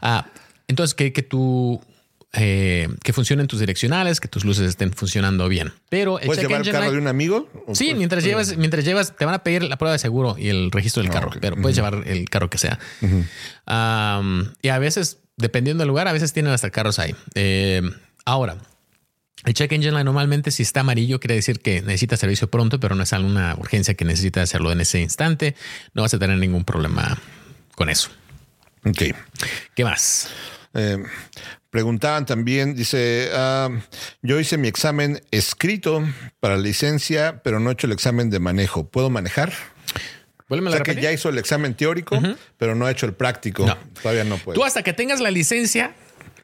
[0.00, 0.26] ah,
[0.68, 1.80] entonces, que, que tu
[2.34, 5.72] eh, que funcionen tus direccionales, que tus luces estén funcionando bien.
[5.90, 7.50] Pero el ¿Puedes llevar el carro de un amigo?
[7.74, 10.70] Sí, mientras llevas, mientras llevas, te van a pedir la prueba de seguro y el
[10.70, 12.78] registro del ah, carro, pero puedes llevar el carro que sea.
[14.62, 17.14] y a veces, dependiendo del lugar, a veces tienen hasta carros ahí.
[17.34, 17.82] Eh,
[18.24, 18.56] ahora,
[19.44, 22.94] el check engine light normalmente si está amarillo quiere decir que necesita servicio pronto, pero
[22.94, 25.54] no es alguna urgencia que necesita hacerlo en ese instante.
[25.92, 27.18] No vas a tener ningún problema
[27.74, 28.10] con eso.
[28.84, 29.14] Ok.
[29.74, 30.30] ¿Qué más?
[30.74, 30.96] Eh,
[31.72, 33.70] Preguntaban también, dice, ah,
[34.20, 36.06] yo hice mi examen escrito
[36.38, 38.86] para licencia, pero no he hecho el examen de manejo.
[38.86, 39.54] ¿Puedo manejar?
[40.50, 42.20] O sea que ya hizo el examen teórico,
[42.58, 43.64] pero no ha hecho el práctico.
[44.02, 44.54] Todavía no puede.
[44.54, 45.94] Tú hasta que tengas la licencia,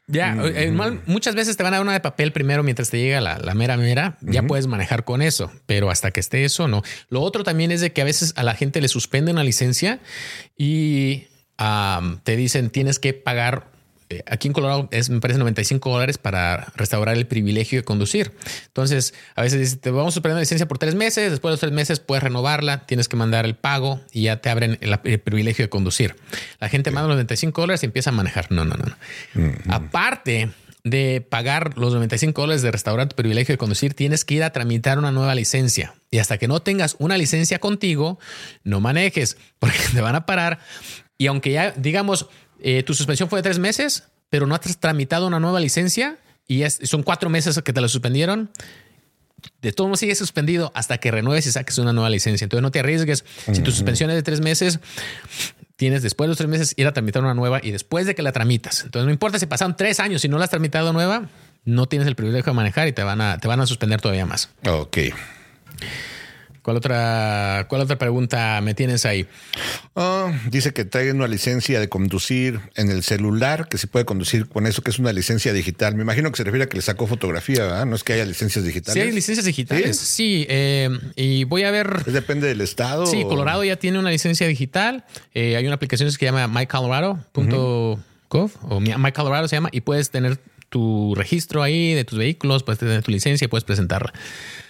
[0.07, 0.71] ya, eh,
[1.05, 3.77] muchas veces te van a dar una de papel primero mientras te llega la, mera
[3.77, 6.81] mera, ya puedes manejar con eso, pero hasta que esté eso, no.
[7.09, 9.99] Lo otro también es de que a veces a la gente le suspenden la licencia
[10.57, 11.27] y
[12.23, 13.77] te dicen tienes que pagar
[14.25, 18.31] aquí en Colorado es, me parece, 95 dólares para restaurar el privilegio de conducir.
[18.67, 21.53] Entonces, a veces dice, te vamos a suspender la licencia por tres meses, después de
[21.53, 25.19] los tres meses puedes renovarla, tienes que mandar el pago y ya te abren el,
[25.19, 26.15] privilegio de conducir.
[26.59, 28.51] La gente manda los 95 dólares y empieza a manejar.
[28.51, 28.95] No, no, no.
[29.69, 30.49] Aparte,
[30.83, 34.97] de pagar los 95 dólares de restaurante privilegio de conducir, tienes que ir a tramitar
[34.97, 35.95] una nueva licencia.
[36.11, 38.19] Y hasta que no tengas una licencia contigo,
[38.63, 40.59] no manejes, porque te van a parar.
[41.17, 42.27] Y aunque ya, digamos,
[42.61, 46.63] eh, tu suspensión fue de tres meses, pero no has tramitado una nueva licencia y
[46.69, 48.49] son cuatro meses que te la suspendieron,
[49.61, 52.45] de todo modo sigue suspendido hasta que renueves y saques una nueva licencia.
[52.45, 53.23] Entonces no te arriesgues.
[53.51, 54.79] Si tu suspensión es de tres meses,
[55.75, 58.21] tienes después de los tres meses ir a tramitar una nueva y después de que
[58.21, 58.83] la tramitas.
[58.83, 61.29] Entonces no importa si pasaron tres años, si no la has tramitado nueva,
[61.65, 64.25] no tienes el privilegio de manejar y te van a, te van a suspender todavía
[64.25, 64.49] más.
[64.65, 64.97] Ok.
[66.61, 69.27] ¿Cuál otra, cuál otra pregunta me tienes ahí?
[69.95, 74.47] Ah, dice que trae una licencia de conducir en el celular, que se puede conducir
[74.47, 75.95] con eso, que es una licencia digital.
[75.95, 77.85] Me imagino que se refiere a que le sacó fotografía, ¿verdad?
[77.85, 78.93] No es que haya licencias digitales.
[78.93, 79.97] Sí, hay licencias digitales.
[79.97, 82.03] Sí, eh, y voy a ver.
[82.05, 83.05] Depende del estado.
[83.05, 85.05] Sí, Colorado ya tiene una licencia digital.
[85.33, 90.11] Eh, hay una aplicación que se llama mycolorado.gov o My Colorado se llama y puedes
[90.11, 90.39] tener
[90.69, 94.13] tu registro ahí de tus vehículos, puedes tener tu licencia y puedes presentarla.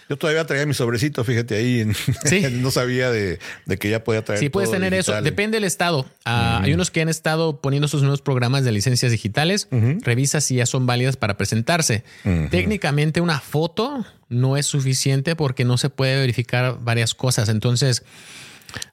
[0.09, 1.85] Yo todavía traía mi sobrecito, fíjate ahí.
[2.25, 2.41] Sí.
[2.51, 3.39] no sabía de,
[3.79, 4.39] que ya podía traer.
[4.39, 5.21] Sí, puedes tener eso.
[5.21, 6.09] Depende del estado.
[6.25, 9.67] Ah, hay unos que han estado poniendo sus nuevos programas de licencias digitales.
[10.01, 12.03] Revisa si ya son válidas para presentarse.
[12.49, 17.47] Técnicamente, una foto no es suficiente porque no se puede verificar varias cosas.
[17.47, 18.03] Entonces,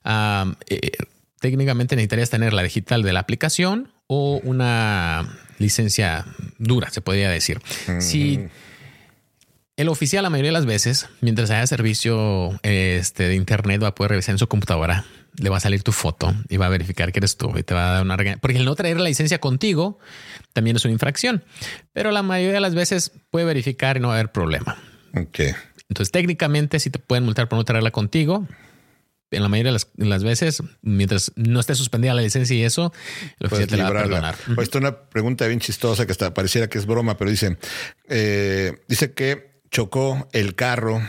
[0.03, 0.91] ah, eh,
[1.39, 6.25] técnicamente necesitarías tener la digital de la aplicación o una licencia
[6.59, 7.59] dura, se podría decir.
[7.99, 8.47] Si
[9.77, 13.95] el oficial, la mayoría de las veces, mientras haya servicio este, de internet, va a
[13.95, 15.05] poder revisar en su computadora,
[15.37, 17.75] le va a salir tu foto y va a verificar que eres tú y te
[17.75, 19.99] va a dar una Porque el no traer la licencia contigo
[20.53, 21.43] también es una infracción,
[21.93, 24.77] pero la mayoría de las veces puede verificar y no va a haber problema.
[25.15, 25.39] Ok.
[25.89, 28.47] Entonces, técnicamente, si te pueden multar por no traerla contigo,
[29.29, 32.93] en la mayoría de las, veces, mientras no esté suspendida la licencia y eso,
[33.39, 34.35] el oficial te la va a perdonar.
[34.55, 37.57] Pues una pregunta bien chistosa que hasta pareciera que es broma, pero dice,
[38.09, 41.01] eh, dice que chocó el carro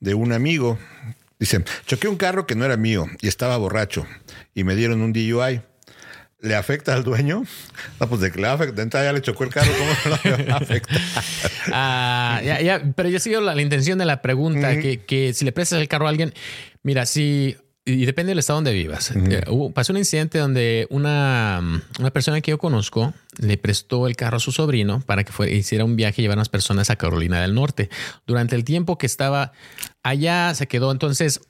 [0.00, 0.78] de un amigo.
[1.38, 4.06] Dice, choqué un carro que no era mío y estaba borracho
[4.54, 5.62] y me dieron un DUI.
[6.40, 7.44] ¿Le afecta al dueño?
[8.00, 9.02] No, pues de que le afecta.
[9.02, 10.94] Ya le chocó el carro, ¿cómo no le afecta?
[11.72, 15.44] ah, ya, ya, pero yo sigo la, la intención de la pregunta, que, que si
[15.44, 16.34] le prestas el carro a alguien,
[16.82, 17.56] mira, si
[17.86, 19.12] y depende del estado donde vivas.
[19.14, 24.38] Eh, pasó un incidente donde una, una, persona que yo conozco le prestó el carro
[24.38, 26.96] a su sobrino para que fuera, hiciera un viaje y llevar a unas personas a
[26.96, 27.90] Carolina del Norte.
[28.26, 29.52] Durante el tiempo que estaba
[30.02, 31.42] allá, se quedó entonces.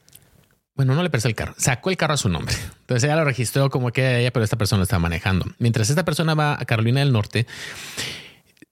[0.75, 2.53] Bueno, no le prestó el carro, sacó el carro a su nombre.
[2.81, 5.47] Entonces ella lo registró como que ella, pero esta persona lo estaba manejando.
[5.61, 7.47] Mientras esta persona va a Carolina del Norte,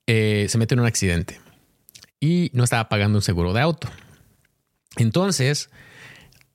[0.08, 1.40] eh, se mete en un accidente
[2.18, 3.88] y no estaba pagando un seguro de auto.
[4.96, 5.70] Entonces,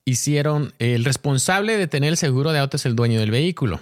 [0.08, 3.80] hicieron, el responsable de tener el seguro de auto es el dueño del vehículo.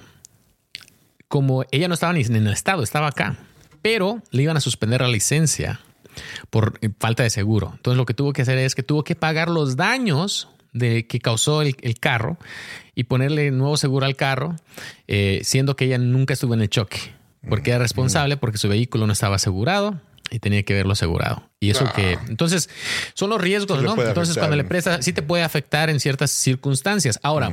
[1.28, 3.36] Como ella no estaba ni en el estado, estaba acá,
[3.82, 5.80] pero le iban a suspender la licencia
[6.50, 7.72] por falta de seguro.
[7.74, 11.20] Entonces lo que tuvo que hacer es que tuvo que pagar los daños de que
[11.20, 12.38] causó el, carro
[12.94, 14.56] y ponerle nuevo seguro al carro,
[15.08, 16.98] eh, siendo que ella nunca estuvo en el choque,
[17.48, 20.00] porque era responsable porque su vehículo no estaba asegurado
[20.30, 21.48] y tenía que verlo asegurado.
[21.58, 22.24] Y eso que, ah.
[22.28, 22.68] entonces,
[23.14, 23.96] son los riesgos, ¿no?
[24.02, 27.18] Entonces, cuando le presta, sí te puede afectar en ciertas circunstancias.
[27.22, 27.50] Ahora,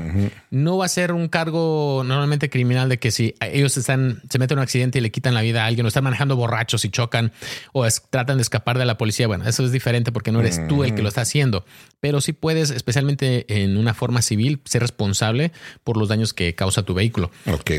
[0.52, 4.56] no va a ser un cargo normalmente criminal de que si ellos están, se meten
[4.56, 6.90] en un accidente y le quitan la vida a alguien, o están manejando borrachos y
[6.90, 7.32] chocan,
[7.72, 9.28] o tratan de escapar de la policía.
[9.28, 11.64] Bueno, eso es diferente porque no eres tú el que lo está haciendo.
[12.02, 15.54] Pero sí puedes, especialmente en una forma civil, ser responsable
[15.86, 17.32] por los daños que causa tu vehículo.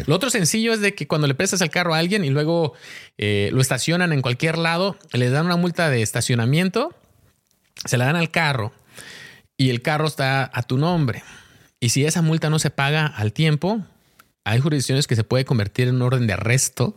[0.07, 2.73] Lo otro sencillo es de que cuando le prestas el carro a alguien y luego
[3.19, 6.95] eh, lo estacionan en cualquier lado, les dan una multa de estacionamiento,
[7.85, 8.73] se la dan al carro
[9.57, 11.25] y el carro está a tu nombre.
[11.81, 13.85] Y si esa multa no se paga al tiempo,
[14.45, 16.97] hay jurisdicciones que se puede convertir en orden de arresto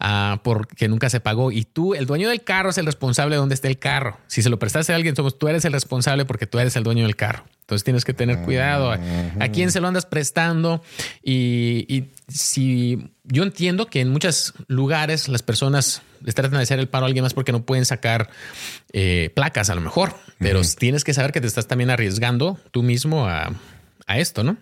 [0.00, 1.52] uh, porque nunca se pagó.
[1.52, 4.18] Y tú, el dueño del carro, es el responsable de dónde esté el carro.
[4.26, 6.84] Si se lo prestaste a alguien, somos, tú eres el responsable porque tú eres el
[6.84, 7.44] dueño del carro.
[7.60, 8.98] Entonces tienes que tener cuidado a,
[9.52, 10.82] quién se lo andas prestando.
[11.22, 16.88] Y, si yo entiendo que en muchos lugares las personas les tratan de hacer el
[16.88, 18.30] paro a alguien más porque no pueden sacar
[18.92, 22.82] eh, placas a lo mejor, pero tienes que saber que te estás también arriesgando tú
[22.82, 23.52] mismo a,
[24.08, 24.56] esto, ¿no?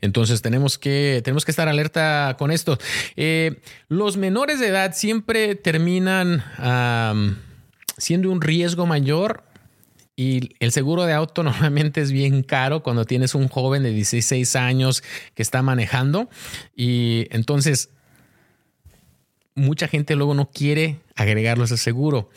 [0.00, 2.78] Entonces tenemos que, tenemos que estar alerta con esto.
[3.16, 6.44] Eh, los menores de edad siempre terminan
[7.96, 9.44] siendo un riesgo mayor
[10.16, 14.56] y el seguro de auto normalmente es bien caro cuando tienes un joven de 16
[14.56, 15.02] años
[15.34, 16.28] que está manejando.
[16.76, 17.90] Y entonces
[19.54, 22.30] mucha gente luego no quiere agregarlos al seguro.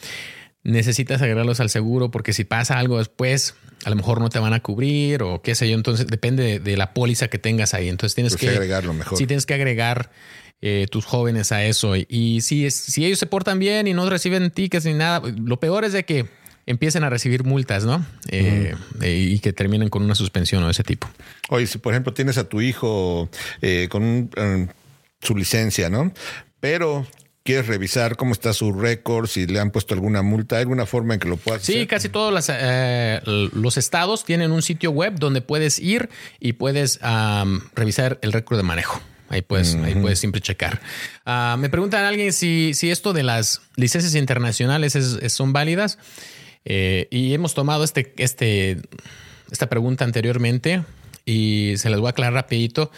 [0.63, 3.55] Necesitas agregarlos al seguro porque si pasa algo después,
[3.87, 5.75] a lo mejor no te van a cubrir o qué sé yo.
[5.75, 7.87] Entonces depende de, la póliza que tengas ahí.
[7.87, 9.17] Entonces tienes pues que agregarlo mejor.
[9.17, 10.11] Sí, tienes que agregar
[10.61, 11.93] eh, tus jóvenes a eso.
[11.95, 15.85] Y, si, si ellos se portan bien y no reciben tickets ni nada, lo peor
[15.85, 16.25] es de que
[16.65, 18.05] empiecen a recibir multas, ¿no?
[18.27, 21.09] Eh, eh, y que terminen con una suspensión o ese tipo.
[21.47, 23.29] Oye, si por ejemplo tienes a tu hijo
[23.87, 24.29] con
[25.21, 26.11] su licencia, ¿no?
[26.59, 27.07] Pero
[27.47, 31.13] quieres revisar cómo está su récord, si le han puesto alguna multa, ¿hay alguna forma
[31.13, 32.49] en que lo puedas sí, casi todos
[33.23, 36.09] los estados tienen un sitio web donde puedes ir
[36.41, 36.99] y puedes
[37.73, 39.01] revisar el récord de manejo.
[39.29, 40.81] Ahí puedes, ahí puedes siempre checar.
[41.25, 45.99] Ah, me preguntan a alguien si, si esto de las licencias internacionales son válidas.
[46.65, 48.81] Eh, y hemos tomado este, este,
[49.49, 50.83] esta pregunta anteriormente
[51.23, 52.91] y se las voy a aclarar rapidito.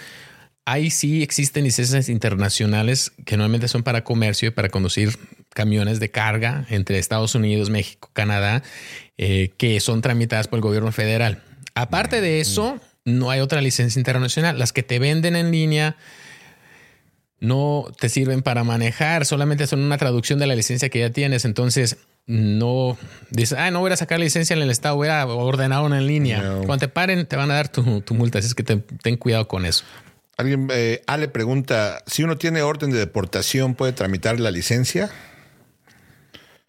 [0.70, 5.18] Ahí sí existen licencias internacionales que normalmente son para comercio y para conducir
[5.50, 8.62] camiones de carga entre Estados Unidos, México, Canadá,
[9.18, 11.42] eh, que son tramitadas por el gobierno federal.
[11.74, 14.60] Aparte de eso, no hay otra licencia internacional.
[14.60, 15.98] Las que te venden en línea
[17.40, 21.46] no te sirven para manejar, solamente son una traducción de la licencia que ya tienes.
[21.46, 21.98] Entonces,
[22.28, 22.96] no
[23.32, 26.06] dices, ah, no voy a sacar licencia en el estado, voy a ordenar una en
[26.06, 26.42] línea.
[26.68, 27.82] Cuando te paren, te van a dar tu,
[28.14, 28.38] multa.
[28.38, 29.84] Así es que ten cuidado con eso.
[30.40, 35.12] Alguien, eh, Ale pregunta, si uno tiene orden de deportación, ¿puede tramitar la licencia?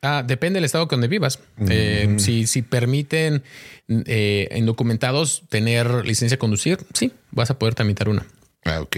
[0.02, 1.38] Ah, depende del estado donde vivas.
[1.68, 2.18] Eh, mm.
[2.18, 3.44] si, si, permiten
[3.88, 8.26] eh, indocumentados tener licencia de conducir, sí, vas a poder tramitar una.
[8.64, 8.96] Ah, ok.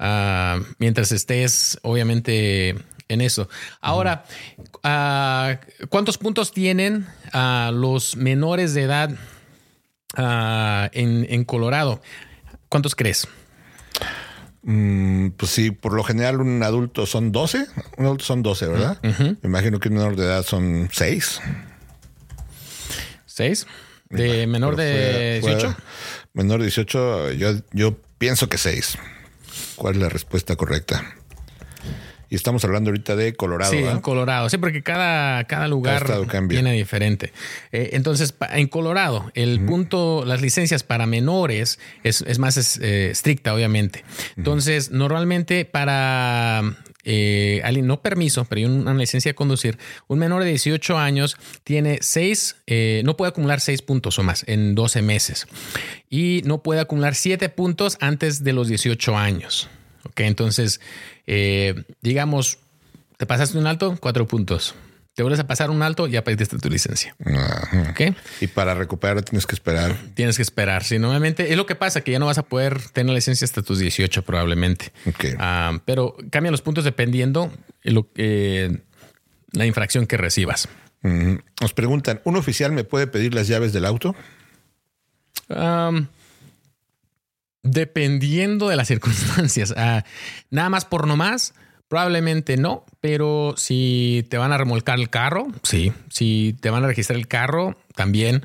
[0.00, 2.74] Ah, mientras estés, obviamente,
[3.06, 3.48] en eso.
[3.80, 4.24] Ahora,
[4.82, 5.60] ah,
[5.90, 9.10] ¿cuántos puntos tienen ah, los menores de edad
[10.90, 12.02] en, en, Colorado?
[12.68, 13.28] ¿Cuántos crees?
[14.62, 17.66] Mm, pues sí, por lo general un adulto son 12.
[17.98, 18.98] Un adulto son 12, ¿verdad?
[19.02, 21.40] Me imagino que un menor de edad son 6.
[23.28, 23.66] ¿6?
[24.10, 25.76] ¿De menor de 18?
[26.32, 28.98] menor de 18, yo, yo pienso que 6.
[29.76, 31.15] ¿Cuál es la respuesta correcta?
[32.28, 33.70] Y estamos hablando ahorita de Colorado.
[33.70, 34.48] Sí, en Colorado.
[34.48, 36.06] Sí, porque cada, cada lugar
[36.48, 37.32] tiene diferente.
[37.70, 44.04] Eh, entonces, en Colorado, el punto, las licencias para menores es, más eh, estricta, obviamente.
[44.36, 46.62] Entonces, normalmente para
[47.04, 51.98] eh, alguien, no permiso, pero una licencia de conducir, un menor de 18 años tiene
[52.02, 52.56] seis,
[53.04, 55.46] no puede acumular seis puntos o más en 12 meses
[56.10, 59.68] y no puede acumular siete puntos antes de los 18 años.
[60.06, 60.80] Ok, entonces
[61.26, 62.58] eh, digamos,
[63.16, 64.74] te pasaste un alto, cuatro puntos.
[65.14, 67.16] Te vuelves a pasar un alto, ya perdiste tu licencia.
[68.40, 69.96] Y para recuperar tienes que esperar.
[70.14, 70.84] Tienes que esperar.
[70.84, 73.46] Sí, normalmente es lo que pasa, que ya no vas a poder tener la licencia
[73.46, 74.92] hasta tus 18 probablemente.
[75.38, 77.50] Ah, pero cambian los puntos dependiendo
[77.82, 78.78] lo, eh,
[79.52, 80.68] la infracción que recibas.
[81.02, 84.14] Nos preguntan, ¿un oficial me puede pedir las llaves del auto?
[87.66, 89.74] Dependiendo de las circunstancias.
[89.76, 90.04] Ah,
[90.50, 91.54] nada más por nomás,
[91.88, 95.92] probablemente no, pero si te van a remolcar el carro, sí.
[96.08, 98.44] Si te van a registrar el carro, también.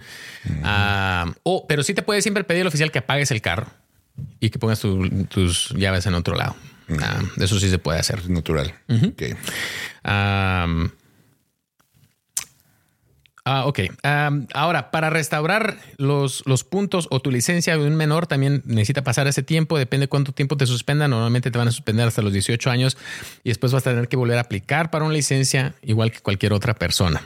[0.64, 3.68] Ah, o, pero sí te puede siempre pedir al oficial que apagues el carro
[4.40, 4.82] y que pongas
[5.30, 6.56] tus llaves en otro lado.
[7.00, 8.30] Ah, eso sí se puede hacer.
[8.30, 8.74] Natural.
[13.44, 13.80] Ah, ok.
[14.54, 19.26] ahora, para restaurar los, los, puntos o tu licencia de un menor, también necesita pasar
[19.28, 19.80] ese tiempo.
[19.80, 21.10] Depende cuánto tiempo te suspendan.
[21.10, 22.98] Normalmente te van a suspender hasta los 18 años
[23.44, 26.54] y después vas a tener que volver a aplicar para una licencia igual que cualquier
[26.54, 27.24] otra persona.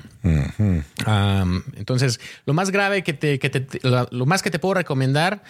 [1.78, 5.44] entonces, lo más grave que te, que te, lo más que te puedo recomendar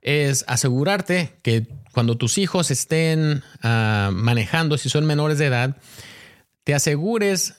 [0.00, 5.76] es asegurarte que cuando tus hijos estén ah, manejando, si son menores de edad,
[6.64, 7.54] te asegures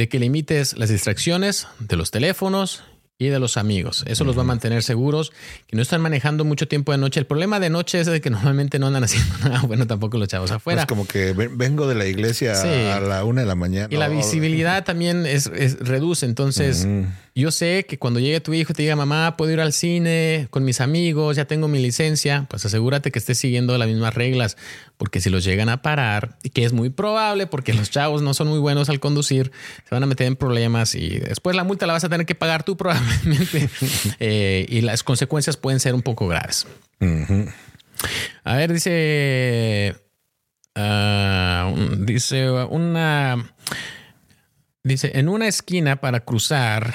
[0.00, 2.82] de que limites las distracciones de los teléfonos
[3.20, 4.02] y de los amigos.
[4.06, 5.30] Eso los va a mantener seguros,
[5.66, 7.20] que no están manejando mucho tiempo de noche.
[7.20, 10.26] El problema de noche es de que normalmente no andan haciendo nada bueno tampoco los
[10.26, 10.80] chavos afuera.
[10.80, 12.54] Es como que vengo de la iglesia
[12.96, 13.88] a la una de la mañana.
[13.90, 15.50] Y la visibilidad también es,
[15.80, 16.24] reduce.
[16.24, 16.88] Entonces,
[17.34, 20.48] yo sé que cuando llegue tu hijo y te diga, mamá, puedo ir al cine
[20.48, 24.56] con mis amigos, ya tengo mi licencia, pues asegúrate que estés siguiendo las mismas reglas,
[24.96, 28.32] porque si los llegan a parar, y que es muy probable porque los chavos no
[28.32, 29.52] son muy buenos al conducir,
[29.88, 32.34] se van a meter en problemas y después la multa la vas a tener que
[32.34, 33.09] pagar tú probablemente
[34.20, 36.66] eh, y las consecuencias pueden ser un poco graves.
[38.44, 39.96] A ver, dice...
[40.74, 43.52] Ah, dice una...
[44.82, 46.94] Dice, en una esquina para cruzar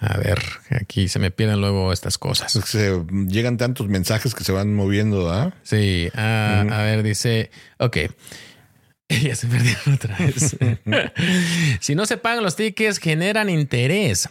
[0.00, 0.38] a ver,
[0.70, 2.52] aquí se me pierden luego estas cosas.
[2.52, 5.54] Se llegan tantos mensajes que se van moviendo, ¿ah?
[5.62, 7.96] Sí, ah, a ver, dice, ok.
[9.22, 10.56] Ya se perdieron otra vez.
[11.80, 14.28] si no se pagan los tickets, generan interés.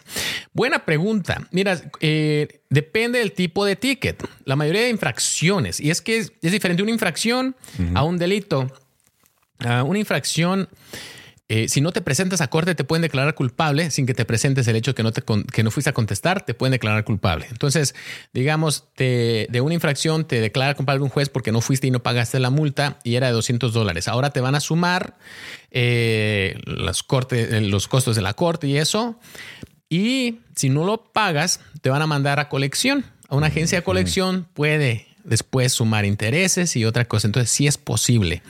[0.52, 1.48] Buena pregunta.
[1.50, 4.22] Mira, eh, depende del tipo de ticket.
[4.44, 7.56] La mayoría de infracciones, y es que es, diferente una infracción
[7.94, 8.70] a un delito
[9.60, 10.68] Ah, una infracción
[11.48, 14.66] eh, si no te presentas a corte, te pueden declarar culpable sin que te presentes
[14.66, 17.46] el hecho que no, te que no fuiste a contestar, te pueden declarar culpable.
[17.50, 17.94] Entonces,
[18.32, 22.40] digamos, de una infracción te declara culpable un juez porque no fuiste y no pagaste
[22.40, 24.08] la multa y era de 200 dólares.
[24.08, 25.16] Ahora te van a sumar
[25.70, 29.18] eh, los, eh, los costos de la corte y eso.
[29.88, 33.04] Y si no lo pagas, te van a mandar a colección.
[33.28, 37.28] A una agencia de colección puede después sumar intereses y otra cosa.
[37.28, 38.42] Entonces, sí es posible,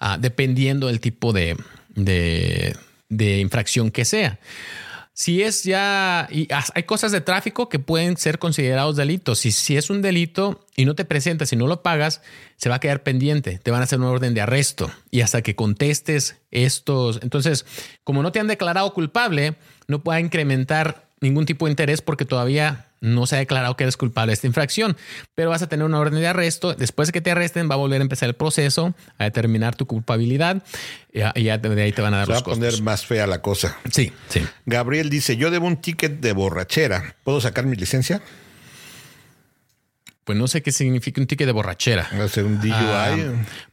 [0.00, 1.56] ah, dependiendo del tipo de,
[1.94, 2.76] de,
[3.10, 4.38] infracción que sea.
[5.14, 9.40] Si es ya, y hay cosas de tráfico que pueden ser considerados delitos.
[9.40, 12.22] Si, si es un delito y no te presentas y no lo pagas,
[12.56, 13.58] se va a quedar pendiente.
[13.58, 17.20] Te van a hacer una orden de arresto y hasta que contestes estos.
[17.22, 17.66] Entonces,
[18.04, 22.86] como no te han declarado culpable, no puede incrementar ningún tipo de interés porque todavía
[23.02, 24.96] no se ha declarado que eres culpable de esta infracción,
[25.34, 26.72] pero vas a tener una orden de arresto.
[26.72, 29.86] Después de que te arresten, va a volver a empezar el proceso a determinar tu
[29.86, 30.62] culpabilidad
[31.12, 33.26] y ya de ahí te van a dar se los va a poner más fea
[33.26, 33.76] la cosa.
[33.90, 34.42] Sí, sí.
[34.64, 37.16] Gabriel dice: Yo debo un ticket de borrachera.
[37.24, 38.22] ¿Puedo sacar mi licencia?
[40.24, 42.08] Pues no sé qué significa un ticket de borrachera.
[42.16, 42.70] Va a ser un DUI.
[42.72, 43.16] Ah,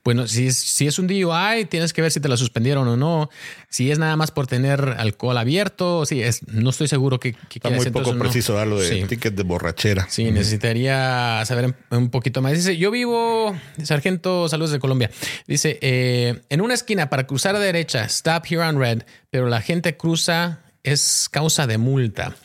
[0.04, 2.98] bueno, si es, si es un DUI, tienes que ver si te la suspendieron o
[2.98, 3.30] no.
[3.70, 7.70] Si es nada más por tener alcohol abierto, sí, es, no estoy seguro que, Está
[7.70, 10.08] muy poco preciso darlo de ticket de borrachera.
[10.10, 12.54] Sí, necesitaría saber un poquito más.
[12.54, 15.12] Dice, yo vivo, Sargento, saludos de Colombia.
[15.46, 19.62] Dice, eh, en una esquina para cruzar a derecha, stop here on red, pero la
[19.62, 22.36] gente cruza es causa de multa.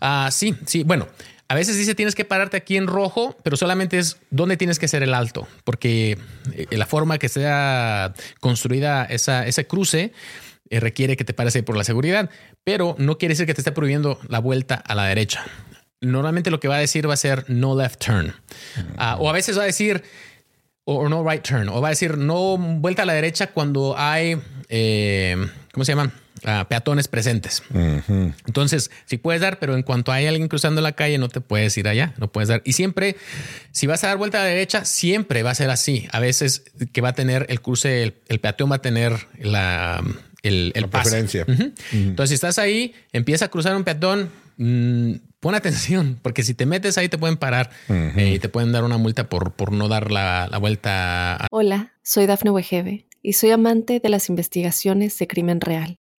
[0.00, 1.06] Ah, sí, sí, bueno.
[1.48, 4.86] A veces dice tienes que pararte aquí en rojo, pero solamente es dónde tienes que
[4.86, 6.18] hacer el alto, porque
[6.52, 10.12] eh, la forma que sea construida esa, ese cruce
[10.70, 12.30] eh, requiere que te pares ahí por la seguridad,
[12.64, 15.44] pero no quiere decir que te esté prohibiendo la vuelta a la derecha.
[16.00, 18.34] Normalmente lo que va a decir va a ser no left turn.
[18.96, 20.02] Ah, o a veces va a decir
[20.84, 24.36] o no right turn, o va a decir no vuelta a la derecha cuando hay,
[24.68, 25.36] eh,
[25.72, 26.12] ¿cómo se llama?
[26.68, 27.62] Peatones presentes.
[28.46, 31.76] Entonces, sí puedes dar, pero en cuanto hay alguien cruzando la calle, no te puedes
[31.78, 32.62] ir allá, no puedes dar.
[32.64, 33.16] Y siempre,
[33.72, 36.08] si vas a dar vuelta a la derecha, siempre va a ser así.
[36.12, 40.02] A veces que va a tener el cruce, el, peatón va a tener la,
[40.42, 41.44] el, el preferencia.
[41.92, 46.66] Entonces, si estás ahí, empieza a cruzar un peatón, mm, pon atención, porque si te
[46.66, 49.88] metes ahí te pueden parar eh, y te pueden dar una multa por, por no
[49.88, 51.46] dar la, la vuelta.
[51.50, 55.98] Hola, soy Dafne Wegebe y soy amante de las investigaciones de crimen real.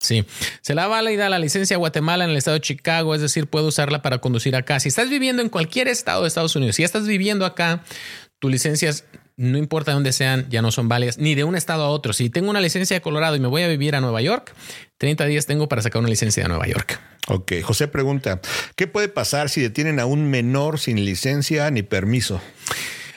[0.00, 0.24] Sí,
[0.60, 3.66] se la válida la licencia de Guatemala en el estado de Chicago, es decir, puedo
[3.66, 4.78] usarla para conducir acá.
[4.78, 7.82] Si estás viviendo en cualquier estado de Estados Unidos, si ya estás viviendo acá,
[8.38, 9.04] tus licencias,
[9.36, 12.12] no importa de dónde sean, ya no son válidas, ni de un estado a otro.
[12.12, 14.54] Si tengo una licencia de Colorado y me voy a vivir a Nueva York,
[14.98, 17.00] 30 días tengo para sacar una licencia de Nueva York.
[17.26, 18.40] Ok, José pregunta,
[18.76, 22.40] ¿qué puede pasar si detienen a un menor sin licencia ni permiso?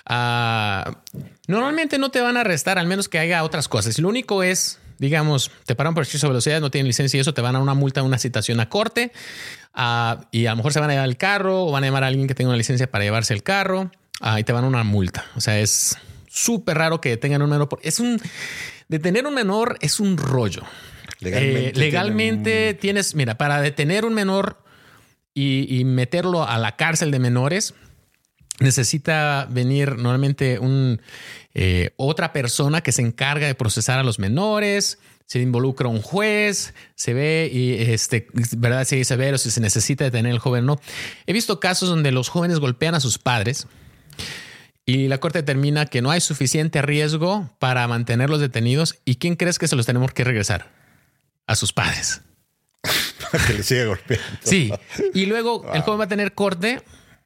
[0.05, 0.99] Ah,
[1.47, 3.97] normalmente no te van a arrestar, al menos que haya otras cosas.
[3.99, 7.33] Lo único es digamos, te paran por exceso de velocidad, no tienen licencia y eso,
[7.33, 9.11] te van a una multa, una citación a corte
[9.73, 12.03] ah, y a lo mejor se van a llevar el carro o van a llamar
[12.03, 13.89] a alguien que tenga una licencia para llevarse el carro
[14.21, 15.25] uh, y te van a una multa.
[15.35, 15.97] O sea, es
[16.29, 17.67] súper raro que tengan un menor.
[17.81, 18.21] Es un,
[18.89, 20.61] detener un menor es un rollo.
[21.19, 24.63] Legalmente, eh, tienes, mira, para detener un menor
[25.33, 27.73] y, y meterlo a la cárcel de menores,
[28.59, 31.01] necesita venir normalmente un,
[31.53, 36.73] eh, otra persona que se encarga de procesar a los menores, se involucra un juez,
[36.95, 38.27] se ve y este,
[38.57, 40.79] verdad, si hay severo, si se necesita detener el joven no.
[41.25, 43.67] He visto casos donde los jóvenes golpean a sus padres
[44.85, 48.97] y la corte determina que no hay suficiente riesgo para mantenerlos detenidos.
[49.05, 50.69] ¿Y quién crees que se los tenemos que regresar?
[51.47, 52.21] A sus padres.
[53.47, 54.25] que le siga golpeando.
[54.43, 54.73] Sí.
[55.13, 56.81] Y luego el joven va a tener corte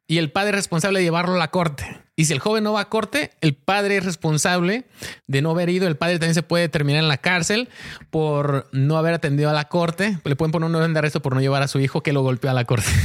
[0.07, 2.04] y el padre es responsable de llevarlo a la corte.
[2.17, 4.85] Y si el joven no va a corte, el padre es responsable
[5.27, 5.87] de no haber ido.
[5.87, 7.67] El padre también se puede terminar en la cárcel
[8.09, 10.17] por no haber atendido a la corte.
[10.23, 12.21] Le pueden poner un orden de arresto por no llevar a su hijo que lo
[12.21, 12.87] golpeó a la corte.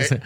[0.00, 0.20] Eh,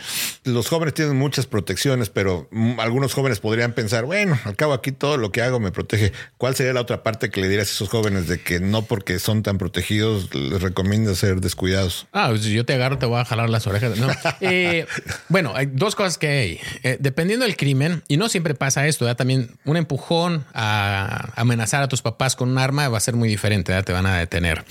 [0.45, 5.17] los jóvenes tienen muchas protecciones, pero algunos jóvenes podrían pensar, bueno, al cabo aquí todo
[5.17, 6.13] lo que hago me protege.
[6.37, 9.19] ¿Cuál sería la otra parte que le dirías a esos jóvenes de que no porque
[9.19, 12.07] son tan protegidos les recomienda ser descuidados?
[12.13, 13.93] Ah, pues, si yo te agarro te voy a jalar las orejas.
[14.41, 14.87] Eh,
[15.29, 16.61] bueno, hay dos cosas que hay.
[16.83, 21.89] Eh, dependiendo del crimen, y no siempre pasa esto, también un empujón a amenazar a
[21.89, 24.65] tus papás con un arma va a ser muy diferente, te van a detener.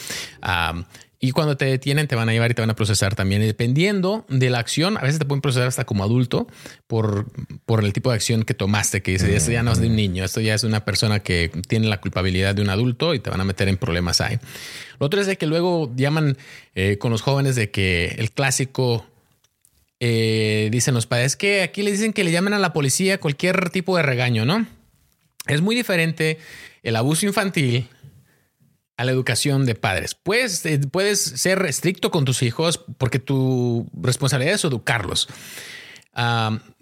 [1.22, 3.42] Y cuando te detienen, te van a llevar y te van a procesar también.
[3.42, 6.48] Y dependiendo de la acción, a veces te pueden procesar hasta como adulto
[6.86, 7.32] por,
[7.66, 9.96] por el tipo de acción que tomaste, que dice, esto ya no es de un
[9.96, 13.30] niño, esto ya es una persona que tiene la culpabilidad de un adulto y te
[13.30, 14.38] van a meter en problemas ahí.
[15.00, 16.38] Lo otro es de que luego llaman
[16.76, 19.06] eh, con los jóvenes de que el clásico
[20.06, 23.70] eh, dicen los padres que aquí le dicen que le llamen a la policía cualquier
[23.70, 24.68] tipo de regaño, ¿no?
[25.48, 26.40] Es muy diferente
[26.82, 27.88] el abuso infantil
[28.98, 30.14] a la educación de padres.
[30.14, 35.30] Puedes, eh, puedes ser estricto con tus hijos porque tu responsabilidad es educarlos.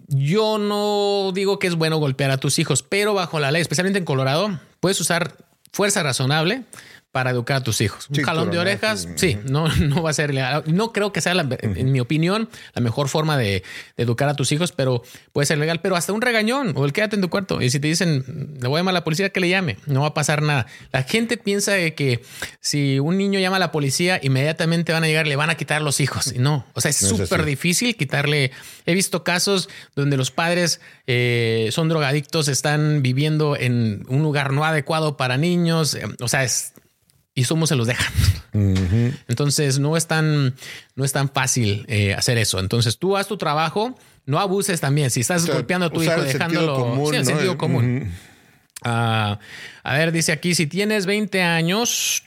[0.08, 4.00] Yo no digo que es bueno golpear a tus hijos, pero bajo la ley, especialmente
[4.00, 5.38] en Colorado, puedes usar
[5.72, 6.64] fuerza razonable
[7.12, 8.08] para educar a tus hijos.
[8.10, 10.64] Un jalón de orejas, sí, no, no va a ser legal.
[10.68, 13.64] No creo que sea, en mi opinión, la mejor forma de,
[13.98, 15.04] educar a tus hijos, pero
[15.34, 15.82] puede ser legal.
[15.82, 17.62] Pero hasta un regañón o el quédate en tu cuarto.
[17.62, 20.02] Y si te dicen, le voy a llamar a la policía, que le llame, no
[20.02, 20.68] va a pasar nada.
[20.92, 22.22] La gente piensa que
[22.62, 25.82] si un niño llama a la policía, inmediatamente van a llegar, le van a quitar
[25.82, 26.32] los hijos.
[26.34, 28.52] Y no, o sea, es súper difícil quitarle.
[28.86, 34.64] He visto casos donde los padres eh, son drogadictos, están viviendo en un lugar no
[34.64, 35.98] adecuado para niños.
[36.22, 36.74] O sea, es
[37.34, 38.12] y somos se los dejan.
[39.28, 40.56] Entonces no es tan,
[40.96, 42.60] no es tan fácil eh, hacer eso.
[42.60, 45.10] Entonces tú haz tu trabajo, no abuses también.
[45.10, 48.12] Si estás golpeando a tu hijo, dejándolo común, el sentido común.
[48.84, 49.40] Ah,
[49.84, 52.24] a ver, dice aquí, si tienes 20 años,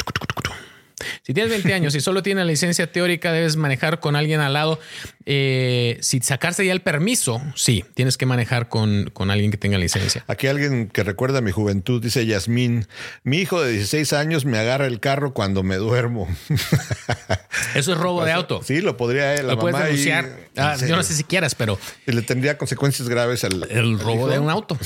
[1.22, 4.78] si tienes 20 años y solo tienes licencia teórica, debes manejar con alguien al lado.
[5.26, 9.78] Eh, si sacarse ya el permiso, sí, tienes que manejar con, con, alguien que tenga
[9.78, 10.24] licencia.
[10.28, 12.86] Aquí alguien que recuerda mi juventud dice Yasmín,
[13.22, 16.28] mi hijo de 16 años me agarra el carro cuando me duermo.
[17.74, 18.60] Eso es robo de auto.
[18.62, 19.46] Sí, lo podría él.
[19.46, 20.44] Lo puedes denunciar.
[20.56, 21.78] Ah, yo no sé si quieras, pero...
[22.06, 23.66] Y le tendría consecuencias graves al...
[23.70, 24.78] El robo de un auto.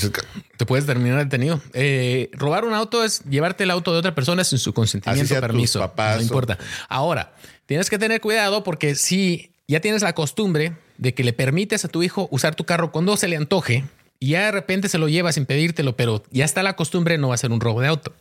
[0.57, 1.61] Te puedes terminar detenido.
[1.73, 5.41] Eh, robar un auto es llevarte el auto de otra persona sin su consentimiento o
[5.41, 5.93] permiso.
[5.97, 6.57] no importa.
[6.87, 7.33] Ahora,
[7.65, 11.89] tienes que tener cuidado porque si ya tienes la costumbre de que le permites a
[11.89, 13.85] tu hijo usar tu carro cuando se le antoje
[14.19, 17.29] y ya de repente se lo lleva sin pedírtelo, pero ya está la costumbre, no
[17.29, 18.15] va a ser un robo de auto.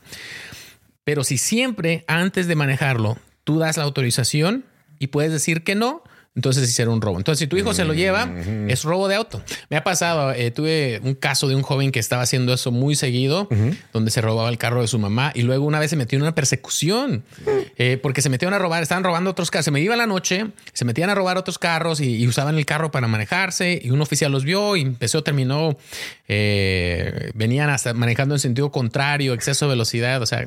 [1.04, 4.66] Pero si siempre antes de manejarlo tú das la autorización
[4.98, 6.02] y puedes decir que no,
[6.34, 7.18] entonces será un robo.
[7.18, 8.30] Entonces, si tu hijo se lo lleva,
[8.68, 9.42] es robo de auto.
[9.70, 12.94] Me ha pasado, eh, tuve un caso de un joven que estaba haciendo eso muy
[12.94, 13.48] seguido,
[13.92, 16.22] donde se robaba el carro de su mamá y luego una vez se metió en
[16.22, 17.24] una persecución
[17.76, 19.64] eh, porque se metieron a robar, estaban robando otros carros.
[19.64, 22.90] Se me iba la noche, se metían a robar otros carros y, usaban el carro
[22.90, 25.76] para manejarse y un oficial los vio y empezó, terminó,
[26.28, 30.22] eh, venían hasta manejando en sentido contrario, exceso de velocidad.
[30.22, 30.46] O sea,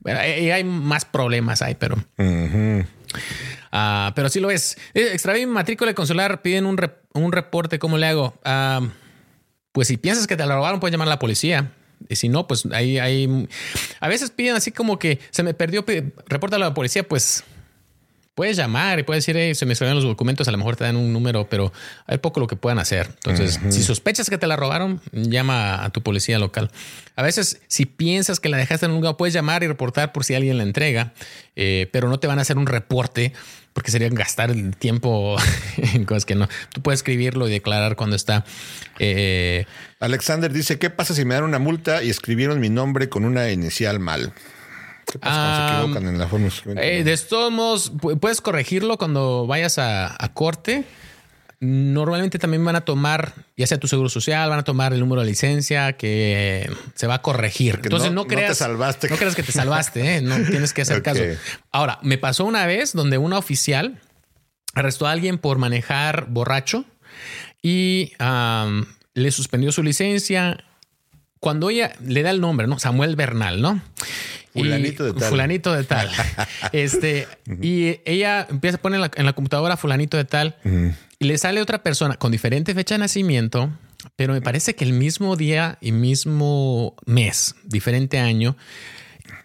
[0.00, 1.96] bueno, hay más problemas ahí, pero.
[3.72, 4.76] Ah, pero sí lo es.
[4.94, 6.78] Eh, extraví mi matrícula consular, piden un,
[7.14, 8.38] un reporte, ¿cómo le hago?
[8.44, 8.80] Ah,
[9.72, 11.72] pues si piensas que te la robaron, puedes llamar a la policía.
[12.08, 12.98] Y si no, pues ahí.
[14.00, 15.84] A veces piden así como que se me perdió,
[16.26, 17.44] reporta a la policía, pues
[18.34, 20.96] puedes llamar y puedes decir, se me salieron los documentos, a lo mejor te dan
[20.96, 21.72] un número, pero
[22.06, 23.08] hay poco lo que puedan hacer.
[23.24, 26.70] Entonces, si sospechas que te la robaron, llama a tu policía local.
[27.16, 30.24] A veces, si piensas que la dejaste en un lugar, puedes llamar y reportar por
[30.24, 31.14] si alguien la entrega,
[31.54, 33.32] eh, pero no te van a hacer un reporte
[33.72, 35.36] porque sería gastar el tiempo
[35.94, 36.48] en cosas que no.
[36.72, 38.44] Tú puedes escribirlo y declarar cuando está.
[38.98, 39.66] Eh,
[40.00, 43.50] Alexander dice: ¿Qué pasa si me dan una multa y escribieron mi nombre con una
[43.50, 44.32] inicial mal?
[45.10, 46.48] ¿Qué pasa cuando se equivocan en la forma
[46.82, 50.84] eh, de todos modos, puedes corregirlo cuando vayas a, corte.
[51.60, 55.22] Normalmente también van a tomar, ya sea tu seguro social, van a tomar el número
[55.22, 57.80] de licencia que se va a corregir.
[57.82, 59.08] Entonces no, creas, te salvaste.
[59.08, 60.20] no creas que te salvaste, ¿eh?
[60.20, 61.22] no tienes que hacer caso.
[61.70, 63.98] Ahora, me pasó una vez donde una oficial
[64.74, 66.84] arrestó a alguien por manejar borracho
[67.62, 68.12] y
[69.14, 70.64] le suspendió su licencia.
[71.44, 72.78] Cuando ella le da el nombre, ¿no?
[72.78, 73.78] Samuel Bernal, ¿no?
[74.54, 75.28] Fulanito de tal.
[75.28, 76.08] Fulanito de tal.
[76.72, 77.28] este,
[77.60, 80.56] y ella empieza a poner en la, computadora fulanito de tal
[81.18, 83.70] y le sale otra persona con diferente fecha de nacimiento,
[84.16, 88.56] pero me parece que el mismo día y mismo mes, diferente año,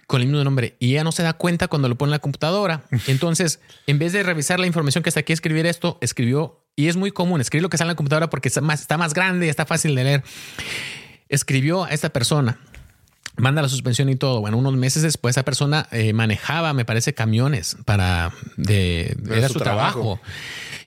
[0.08, 2.20] con el mismo nombre y ella no se da cuenta cuando lo pone en la
[2.20, 2.84] computadora.
[3.08, 6.96] Entonces, en vez de revisar la información que está aquí, escribir esto, escribió, y es
[6.96, 9.48] muy común escribir lo que sale en la computadora porque está más, está más grande
[9.48, 10.24] y está fácil de leer.
[11.30, 12.60] Escribió a esta persona
[13.40, 14.42] manda la suspensión y todo.
[14.42, 19.60] Bueno, unos meses después esa persona eh, manejaba, me parece, camiones para de, era su,
[19.60, 20.20] trabajo.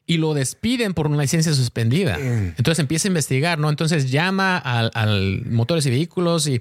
[0.07, 2.19] Y lo despiden por una licencia suspendida.
[2.19, 2.55] Mm.
[2.59, 3.71] Entonces empieza a investigar, ¿no?
[3.71, 6.61] Entonces llama al, motores y vehículos y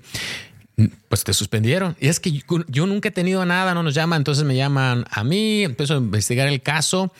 [1.09, 1.95] pues te suspendieron.
[1.99, 2.31] Y es que
[2.67, 5.97] yo, nunca he tenido nada, no nos llaman, entonces me llaman a mí, empiezo a
[5.97, 7.11] investigar el caso.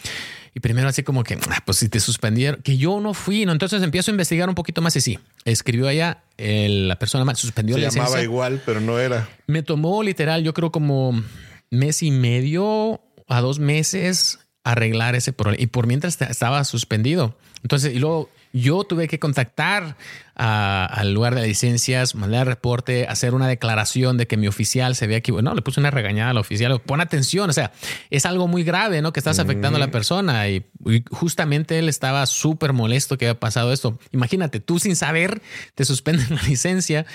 [0.54, 3.54] Y primero así como que, ah, pues si te suspendieron, que yo no fui, ¿no?
[3.54, 7.76] Entonces empiezo a investigar un poquito más y sí, escribió allá, la persona más suspendió
[7.76, 9.30] Se la llamaba igual, pero no era.
[9.48, 11.24] Me tomó literal, yo creo como
[11.70, 17.38] mes y medio a dos meses arreglar ese problema y por mientras estaba suspendido.
[17.64, 19.96] Entonces, y luego yo tuve que contactar
[20.36, 25.18] al lugar de licencias, mandar reporte, hacer una declaración de que mi oficial se había
[25.18, 25.50] equivocado.
[25.50, 26.82] No, le puse una regañada al oficial.
[26.82, 27.72] Pon atención, o sea,
[28.10, 29.14] es algo muy grave, ¿no?
[29.14, 30.66] Que estás afectando a la persona y,
[31.12, 34.00] justamente él estaba súper molesto que había pasado esto.
[34.12, 35.42] Imagínate, tú sin saber
[35.76, 37.06] te suspenden la licencia.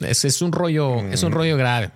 [0.00, 1.90] es, un rollo, es un rollo grave.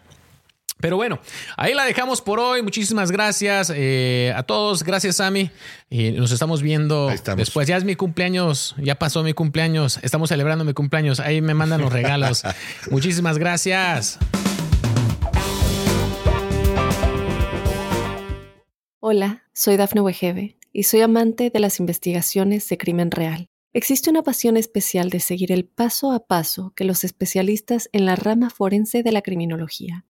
[0.83, 1.21] Pero bueno,
[1.57, 2.61] ahí la dejamos por hoy.
[2.61, 4.83] Muchísimas gracias eh, a todos.
[4.83, 5.49] Gracias, Sammy.
[5.89, 7.69] Y nos estamos viendo después.
[7.69, 8.75] Ya es mi cumpleaños.
[8.79, 10.01] Ya pasó mi cumpleaños.
[10.03, 11.21] Estamos celebrando mi cumpleaños.
[11.21, 12.43] Ahí me mandan los regalos.
[12.91, 14.19] Muchísimas gracias.
[18.99, 23.47] Hola, soy Dafne Wegebe y soy amante de las investigaciones de crimen real.
[23.73, 28.17] Existe una pasión especial de seguir el paso a paso que los especialistas en la
[28.17, 30.07] rama forense de la criminología